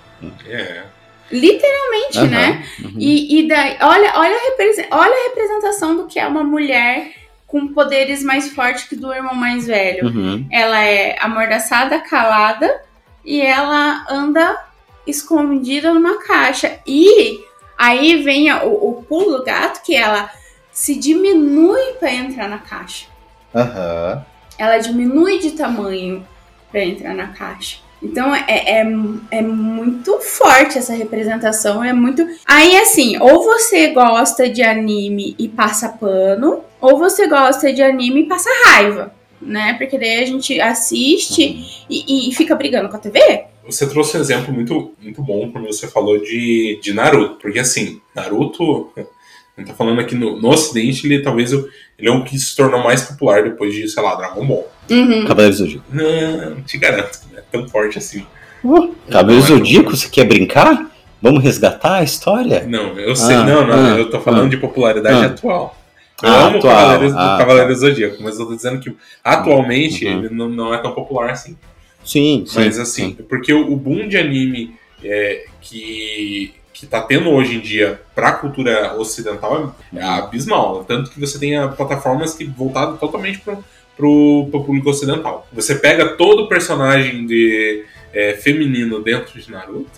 [0.48, 0.84] É.
[1.32, 2.28] Literalmente, Aham.
[2.28, 2.66] né?
[2.84, 2.94] Uhum.
[2.98, 7.12] E, e daí, olha, olha, a olha a representação do que é uma mulher
[7.50, 10.08] com poderes mais fortes que do irmão mais velho.
[10.08, 10.48] Uhum.
[10.52, 12.82] Ela é amordaçada, calada
[13.26, 14.56] e ela anda
[15.06, 16.80] escondida numa caixa.
[16.86, 17.44] E
[17.76, 20.30] aí vem o, o pulo do gato que ela
[20.72, 23.08] se diminui para entrar na caixa.
[23.54, 24.24] Aham.
[24.58, 26.26] Ela diminui de tamanho
[26.72, 27.80] para entrar na caixa.
[28.02, 28.86] Então é, é,
[29.32, 32.26] é muito forte essa representação, é muito.
[32.46, 38.22] Aí assim, ou você gosta de anime e passa pano, ou você gosta de anime
[38.22, 39.74] e passa raiva, né?
[39.74, 43.46] Porque daí a gente assiste e, e fica brigando com a TV.
[43.66, 47.38] Você trouxe um exemplo muito, muito bom quando você falou de, de Naruto.
[47.42, 48.90] Porque assim, Naruto.
[48.96, 52.56] A gente tá falando aqui no, no ocidente, ele talvez ele é o que se
[52.56, 54.72] tornou mais popular depois de, sei lá, Dragon Ball.
[54.90, 55.26] Uhum.
[55.26, 55.84] Cavaleiro Zodíaco.
[55.92, 58.26] Não, te garanto que não é tão forte assim.
[58.64, 60.90] Uh, Cavaleiro Zodíaco, você quer brincar?
[61.22, 62.66] Vamos resgatar a história?
[62.66, 64.50] Não, eu sei, Ah, não, não, ah, eu tô falando ah.
[64.50, 65.28] de popularidade Ah.
[65.28, 65.76] atual.
[66.22, 70.20] Eu Ah, amo atual, Cavaleiros, ah, Cavaleiro Zodíaco, mas eu tô dizendo que atualmente Uhum.
[70.26, 71.58] ele não, não é tão popular assim.
[72.04, 72.60] Sim, sim.
[72.60, 77.60] Mas assim, porque o, o boom de anime é, que, que tá tendo hoje em
[77.60, 80.84] dia pra cultura ocidental é, abismal.
[80.86, 83.64] Tanto que você tem a plataformas que voltado totalmente pro,
[83.96, 85.48] pro, pro público ocidental.
[85.54, 89.90] Você pega todo personagem de, é, feminino dentro de Naruto,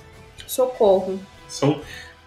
[0.48, 1.20] Socorro.
[1.48, 1.80] são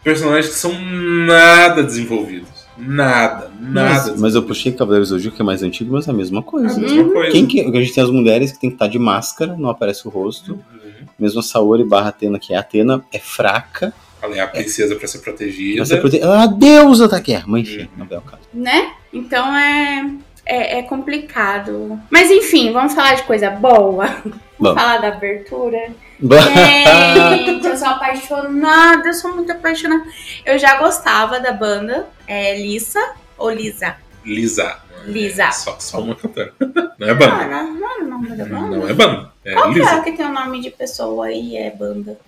[0.02, 2.53] personagens que são nada desenvolvidos.
[2.76, 4.10] Nada, nada.
[4.10, 6.40] Mas, mas eu puxei Cavaleiro Zodíaco, que é mais antigo, mas é a mesma É
[6.40, 6.80] a coisa.
[6.80, 7.30] mesma coisa.
[7.30, 10.06] Quem que, a gente tem as mulheres que tem que estar de máscara, não aparece
[10.08, 10.52] o rosto.
[10.54, 11.06] Uhum.
[11.18, 13.92] Mesmo a Saori barra Atena, que é a Atena, é fraca.
[14.20, 15.84] Ela é a princesa pra ser protegida.
[15.84, 16.18] Você prote...
[16.18, 17.44] Ela é a deusa da guerra.
[17.46, 18.42] Mas enfim, não é o caso.
[18.52, 18.92] né?
[19.12, 20.10] Então é,
[20.46, 21.98] é, é complicado.
[22.10, 24.06] Mas enfim, vamos falar de coisa boa.
[24.06, 24.80] Vamos Vamos.
[24.80, 25.78] falar da abertura.
[26.20, 30.04] Gente, eu sou apaixonada, eu sou muito apaixonada.
[30.46, 33.00] Eu já gostava da banda, é Lisa
[33.36, 33.96] ou Lisa?
[34.24, 34.78] Lisa.
[35.04, 35.44] Lisa.
[35.44, 36.52] É só, só uma cantora.
[36.98, 37.44] Não é banda.
[37.46, 38.76] não, não é o nome da banda.
[38.76, 39.30] Não é banda.
[39.44, 40.00] É Qual que é Lisa.
[40.02, 42.18] que tem o nome de pessoa aí é banda?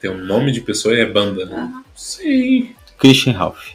[0.00, 1.46] Tem um nome de pessoa e é banda.
[1.46, 1.56] né?
[1.56, 1.84] Aham.
[1.94, 2.74] Sim.
[2.98, 3.70] Christian Ralph.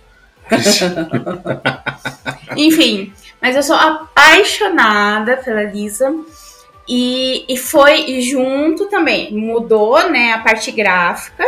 [2.57, 6.13] Enfim, mas eu sou apaixonada pela Lisa.
[6.87, 11.45] E, e foi junto também, mudou né, a parte gráfica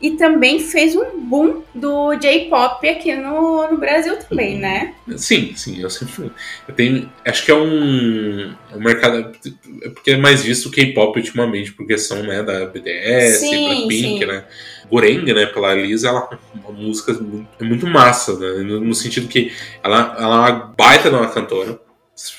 [0.00, 4.94] e também fez um boom do J-pop aqui no, no Brasil também, né?
[5.16, 6.32] Sim, sim, eu sempre
[6.66, 9.32] eu tenho, acho que é um, um mercado
[9.82, 14.18] é porque é mais visto o K-pop ultimamente por questão, né, da BTS, Sim, Blackpink,
[14.20, 14.26] sim.
[14.26, 14.44] né?
[14.90, 18.62] Goreng, né, pela Lisa, ela uma música muito, é muito massa, né?
[18.62, 21.80] No, no sentido que ela, ela é uma baita de uma cantora.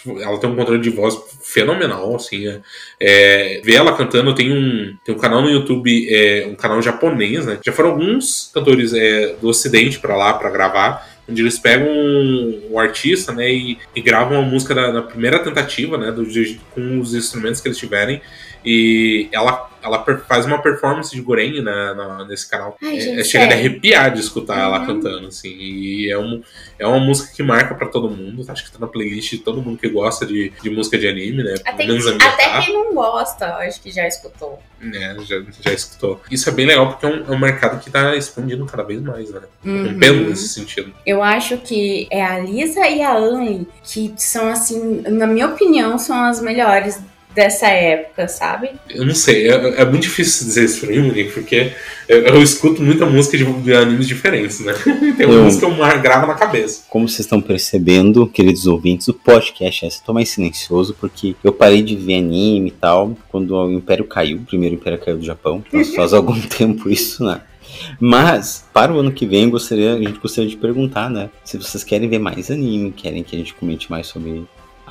[0.06, 2.48] Ela tem um controle de voz fenomenal, assim.
[2.48, 2.62] É,
[3.00, 7.48] é, ver ela cantando, tem um, tem um canal no YouTube, é, um canal japonês,
[7.48, 7.60] né?
[7.66, 12.70] Já foram alguns cantores é, do Ocidente pra lá pra gravar, onde eles pegam um,
[12.72, 16.24] um artista, né, e, e gravam a música da, na primeira tentativa, né, do,
[16.72, 18.22] com os instrumentos que eles tiverem.
[18.64, 22.78] E ela, ela faz uma performance de Goren né, na- nesse canal.
[22.82, 24.86] Ai, É, gente, é, chega de arrepiar de escutar ela Uhum.
[24.86, 25.50] cantando, assim.
[25.50, 26.42] E é, um,
[26.78, 28.46] é uma música que marca pra todo mundo.
[28.48, 31.44] Acho que tá na playlist de todo mundo que gosta de, de música de anime,
[31.44, 31.56] né?
[31.66, 34.60] Até, até tá, quem não gosta, acho que já escutou.
[34.80, 36.20] né, já, já escutou.
[36.32, 39.00] Isso é bem legal porque é um, é um mercado que tá expandindo cada vez
[39.02, 39.42] mais, né?
[39.66, 39.88] Uhum.
[39.92, 40.92] Rompendo nesse sentido.
[41.06, 45.98] Eu acho que é a Lisa e a Anne que são, assim, na minha opinião,
[46.00, 47.00] são as melhores
[47.34, 48.70] dessa época, sabe?
[48.90, 51.72] Eu não sei, é, é muito difícil dizer isso pra mim, Monique, porque
[52.08, 54.74] eu, eu escuto muita música de, de animes diferentes, né?
[55.18, 56.84] Tem uma Eu- música que eu gravo na cabeça.
[56.90, 61.82] Como vocês estão percebendo, queridos ouvintes, o podcast é tô mais silencioso porque eu parei
[61.82, 64.38] de ver anime e tal quando o Império caiu.
[64.38, 65.64] O primeiro Império caiu do Japão.
[65.72, 67.42] Faz, faz algum tempo isso, né?
[68.00, 71.30] Mas, para o ano que vem, gostaria, a gente gostaria de perguntar, né?
[71.44, 74.44] Se vocês querem ver mais anime, querem que a gente comente mais sobre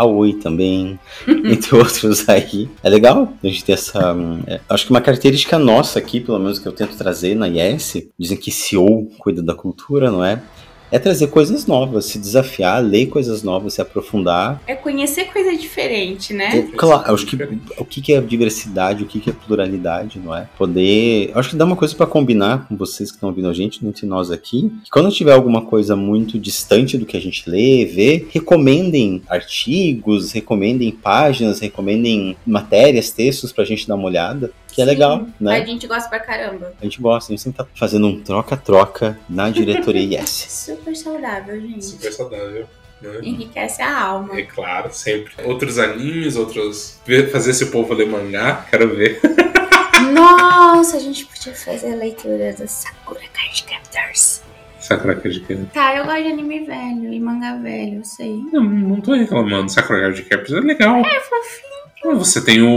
[0.05, 0.99] Oi também,
[1.29, 2.69] entre outros aí.
[2.83, 4.15] É legal a gente ter essa.
[4.47, 8.09] é, acho que uma característica nossa aqui, pelo menos que eu tento trazer na IES,
[8.19, 10.43] dizem que CEO cuida da cultura, não é?
[10.91, 14.61] É trazer coisas novas, se desafiar, ler coisas novas, se aprofundar.
[14.67, 16.59] É conhecer coisa diferente, né?
[16.59, 17.37] É, claro, acho que
[17.79, 20.49] o que é diversidade, o que é pluralidade, não é?
[20.59, 21.31] Poder.
[21.35, 24.07] Acho que dá uma coisa pra combinar com vocês que estão ouvindo a gente, entre
[24.07, 24.73] nós aqui.
[24.85, 30.33] Que quando tiver alguma coisa muito distante do que a gente lê, vê, recomendem artigos,
[30.33, 34.51] recomendem páginas, recomendem matérias, textos pra gente dar uma olhada.
[34.71, 35.61] Que é Sim, legal, né?
[35.61, 36.73] A gente gosta pra caramba.
[36.81, 40.29] A gente gosta, a gente sempre tá fazendo um troca-troca na diretoria Yes.
[40.49, 41.85] Super saudável, gente.
[41.85, 42.67] Super saudável.
[43.01, 43.21] Né?
[43.23, 44.39] Enriquece a alma.
[44.39, 45.33] É claro, sempre.
[45.45, 47.01] Outros animes, outros.
[47.33, 49.21] Fazer esse povo ler mangá, quero ver.
[50.13, 54.43] Nossa, a gente podia fazer a leitura do Sakura Card Captors.
[54.81, 55.73] Sakura Card Captors.
[55.73, 58.37] Tá, eu gosto de anime velho e manga velho, eu sei.
[58.53, 59.71] Não, não tô reclamando.
[59.71, 60.97] Sakura Card Captors é legal.
[61.01, 61.80] É fofinho.
[62.03, 62.69] Você tem o,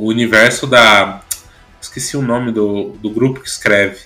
[0.00, 1.20] o universo da.
[1.80, 4.00] Esqueci o nome do, do grupo que escreve.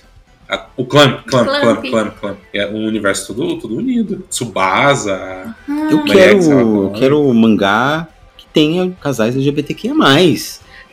[0.47, 1.61] A- o Clamp, Clamp, Clamp.
[1.61, 2.37] Clamp, Clamp, Clamp.
[2.53, 4.23] É um universo todo, todo unido.
[4.29, 5.55] Tsubasa.
[5.67, 9.93] Ah, Eu quero, é vai eu quero mangá que tenha casais LGBTQIA+.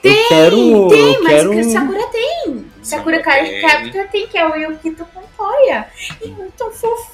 [0.03, 0.57] Tem, eu quero,
[0.89, 1.51] tem, eu mas quero...
[1.51, 2.65] que Sakura tem.
[2.83, 3.63] Sakura Card tem.
[3.63, 5.87] Captor tem, que é o Yukito Montoya.
[6.23, 7.13] E muito fofo.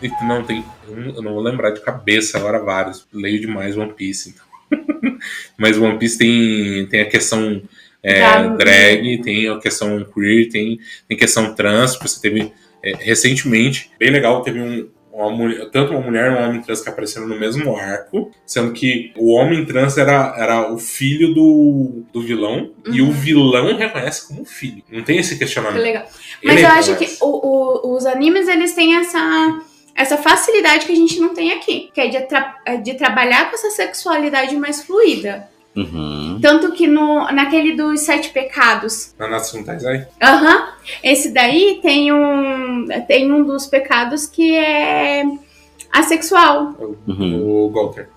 [0.00, 0.64] E não tem.
[0.88, 3.06] Eu não vou lembrar de cabeça agora vários.
[3.12, 4.47] Leio demais One Piece, então.
[5.56, 7.62] Mas One Piece tem, tem a questão
[8.02, 8.20] é,
[8.56, 11.98] drag, tem a questão queer, tem, tem questão trans.
[12.00, 12.52] Você teve
[12.82, 14.88] é, recentemente, bem legal, teve um.
[15.10, 18.70] Uma mulher, tanto uma mulher e um homem trans que apareceram no mesmo arco, sendo
[18.72, 23.10] que o homem trans era, era o filho do, do vilão e o Uhum.
[23.10, 24.80] vilão reconhece como filho.
[24.88, 25.82] Não tem esse Que questionamento.
[25.82, 26.06] legal.
[26.40, 27.18] Ele Mas eu acho que reconhece.
[27.24, 29.60] o- o- os animes, eles têm essa,
[29.98, 31.90] essa facilidade que a gente não tem aqui.
[31.92, 35.48] Que é de, tra- é de trabalhar com essa sexualidade mais fluida.
[35.76, 36.38] Uhum.
[36.40, 39.14] Tanto que no, naquele dos Sete Pecados.
[39.18, 40.08] Na Natsu no Taizai?
[40.22, 40.68] Aham.
[41.02, 45.24] Esse daí tem um, tem um dos pecados que é
[45.92, 46.74] assexual.
[47.06, 47.64] Uhum.
[47.66, 48.08] O Golter.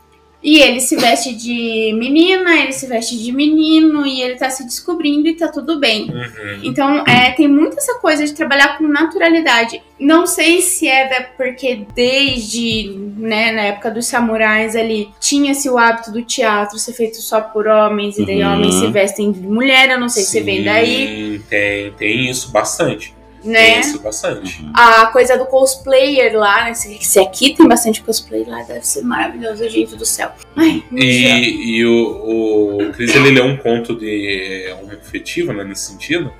[0.44, 4.64] E ele se veste de menina, ele se veste de menino e ele tá se
[4.64, 6.10] descobrindo e tá tudo bem.
[6.10, 6.60] Uhum.
[6.64, 9.82] Então, é, tem muito essa coisa de trabalhar com naturalidade.
[10.00, 16.12] Não sei se é porque desde, né, na época dos samurais ali, tinha-se o hábito
[16.12, 18.54] do teatro ser feito só por homens, e daí Uhum.
[18.54, 22.52] homens se vestem de mulher, eu não sei se vem daí, Sim, Tem, tem isso
[22.52, 23.14] bastante.
[23.44, 23.80] Né?
[23.80, 24.64] isso bastante.
[24.74, 26.74] A coisa do cosplayer lá, né?
[26.74, 30.32] Se, se aqui tem bastante cosplay lá, deve ser maravilhoso, gente do céu.
[30.56, 30.84] Ai.
[30.92, 36.32] E, e o, o Chris ele leu um conto de um afetivo, né, nesse sentido,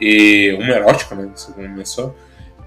[0.00, 2.16] e um erótico, né, você começou.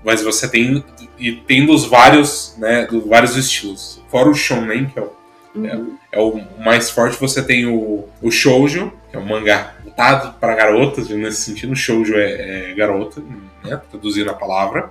[0.03, 0.83] Mas você tem
[1.19, 4.01] e tem dos vários, né, dos vários estilos.
[4.09, 5.21] Fora o shonen, que é o
[5.53, 5.97] Uhum.
[6.11, 10.55] é o mais forte, você tem o, o shoujo, que é um mangá voltado para
[10.55, 13.21] garotas, nesse sentido, shoujo é, é garota,
[13.63, 14.89] né, traduzindo a palavra.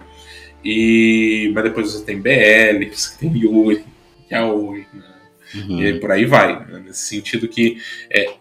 [0.64, 3.84] E, mas depois você tem BL, você tem Yuri,
[4.30, 5.04] Yaoi, né?
[5.54, 5.82] Uhum.
[5.82, 6.64] E por aí vai.
[6.66, 6.82] Né?
[6.86, 7.78] Nesse sentido que.
[8.10, 8.34] É,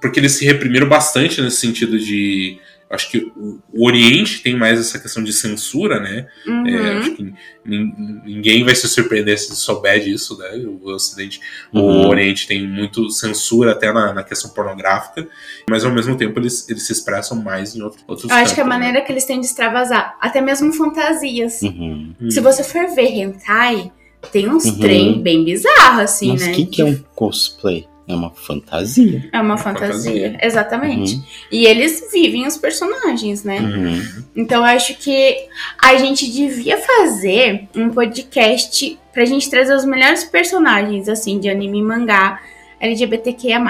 [0.00, 2.60] porque eles se reprimiram bastante nesse sentido de
[2.92, 6.28] acho que o, o, Oriente tem mais essa questão de censura, né?
[6.46, 6.66] Uhum.
[6.66, 7.34] É, acho que
[7.64, 10.50] ninguém vai se surpreender se souber disso, né?
[10.66, 11.40] O Ocidente,
[11.72, 11.80] uhum.
[11.80, 15.26] o Oriente tem muito censura até na, na, questão pornográfica,
[15.68, 18.60] mas ao mesmo tempo eles, eles se expressam mais em outro, outros Eu acho que
[18.60, 18.68] a né?
[18.68, 21.62] maneira que eles têm de extravasar, até mesmo fantasias.
[21.62, 22.14] Uhum.
[22.28, 23.90] Se você for ver hentai,
[24.30, 24.78] tem uns uhum.
[24.78, 26.52] trem bem bizarros, assim, Mas né?
[26.52, 27.88] o que, que é um cosplay?
[28.06, 29.28] É uma fantasia.
[29.32, 30.38] É uma fantasia, fantasia.
[30.42, 31.14] exatamente.
[31.14, 31.24] Uhum.
[31.52, 33.60] E eles vivem os personagens, né?
[33.60, 34.24] Uhum.
[34.34, 35.36] Então eu acho que
[35.80, 41.78] a gente devia fazer um podcast pra gente trazer os melhores personagens, assim, de anime
[41.78, 42.40] e mangá
[42.80, 43.60] LGBTQIA.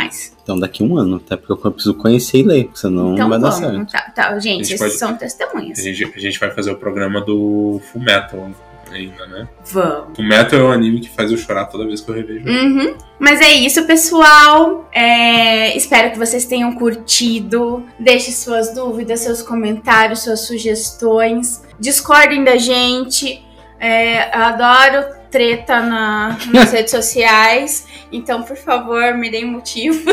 [0.43, 3.39] Então daqui a um ano, até porque eu preciso conhecer e ler, senão então, não
[3.39, 3.61] vai vamos.
[3.61, 3.93] dar certo.
[3.93, 4.39] Tá, tá.
[4.39, 4.95] Gente, gente pode...
[4.95, 5.79] são testemunhas.
[5.79, 8.51] A gente, a gente vai fazer o programa do Full Metal
[8.93, 9.49] ainda, né?
[9.67, 10.19] Vamos.
[10.19, 12.49] O Metal é um anime que faz eu chorar toda vez que eu revejo.
[12.49, 12.97] Uhum.
[13.19, 14.89] Mas é isso, pessoal.
[14.93, 15.77] É...
[15.77, 17.85] Espero que vocês tenham curtido.
[17.99, 21.63] Deixe suas dúvidas, seus comentários, suas sugestões.
[21.79, 23.43] Discordem da gente.
[23.79, 24.37] É...
[24.37, 26.39] Eu adoro treta na...
[26.53, 27.87] nas redes sociais.
[28.11, 30.03] Então, por favor, me deem motivos.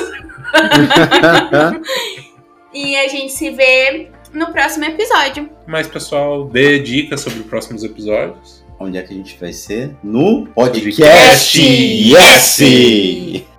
[2.73, 5.49] e a gente se vê no próximo episódio.
[5.67, 8.58] Mas, pessoal, dê dicas sobre os próximos episódios.
[8.79, 9.95] Onde é que a gente vai ser?
[10.01, 11.59] No podcast, podcast.
[12.63, 13.58] Yes!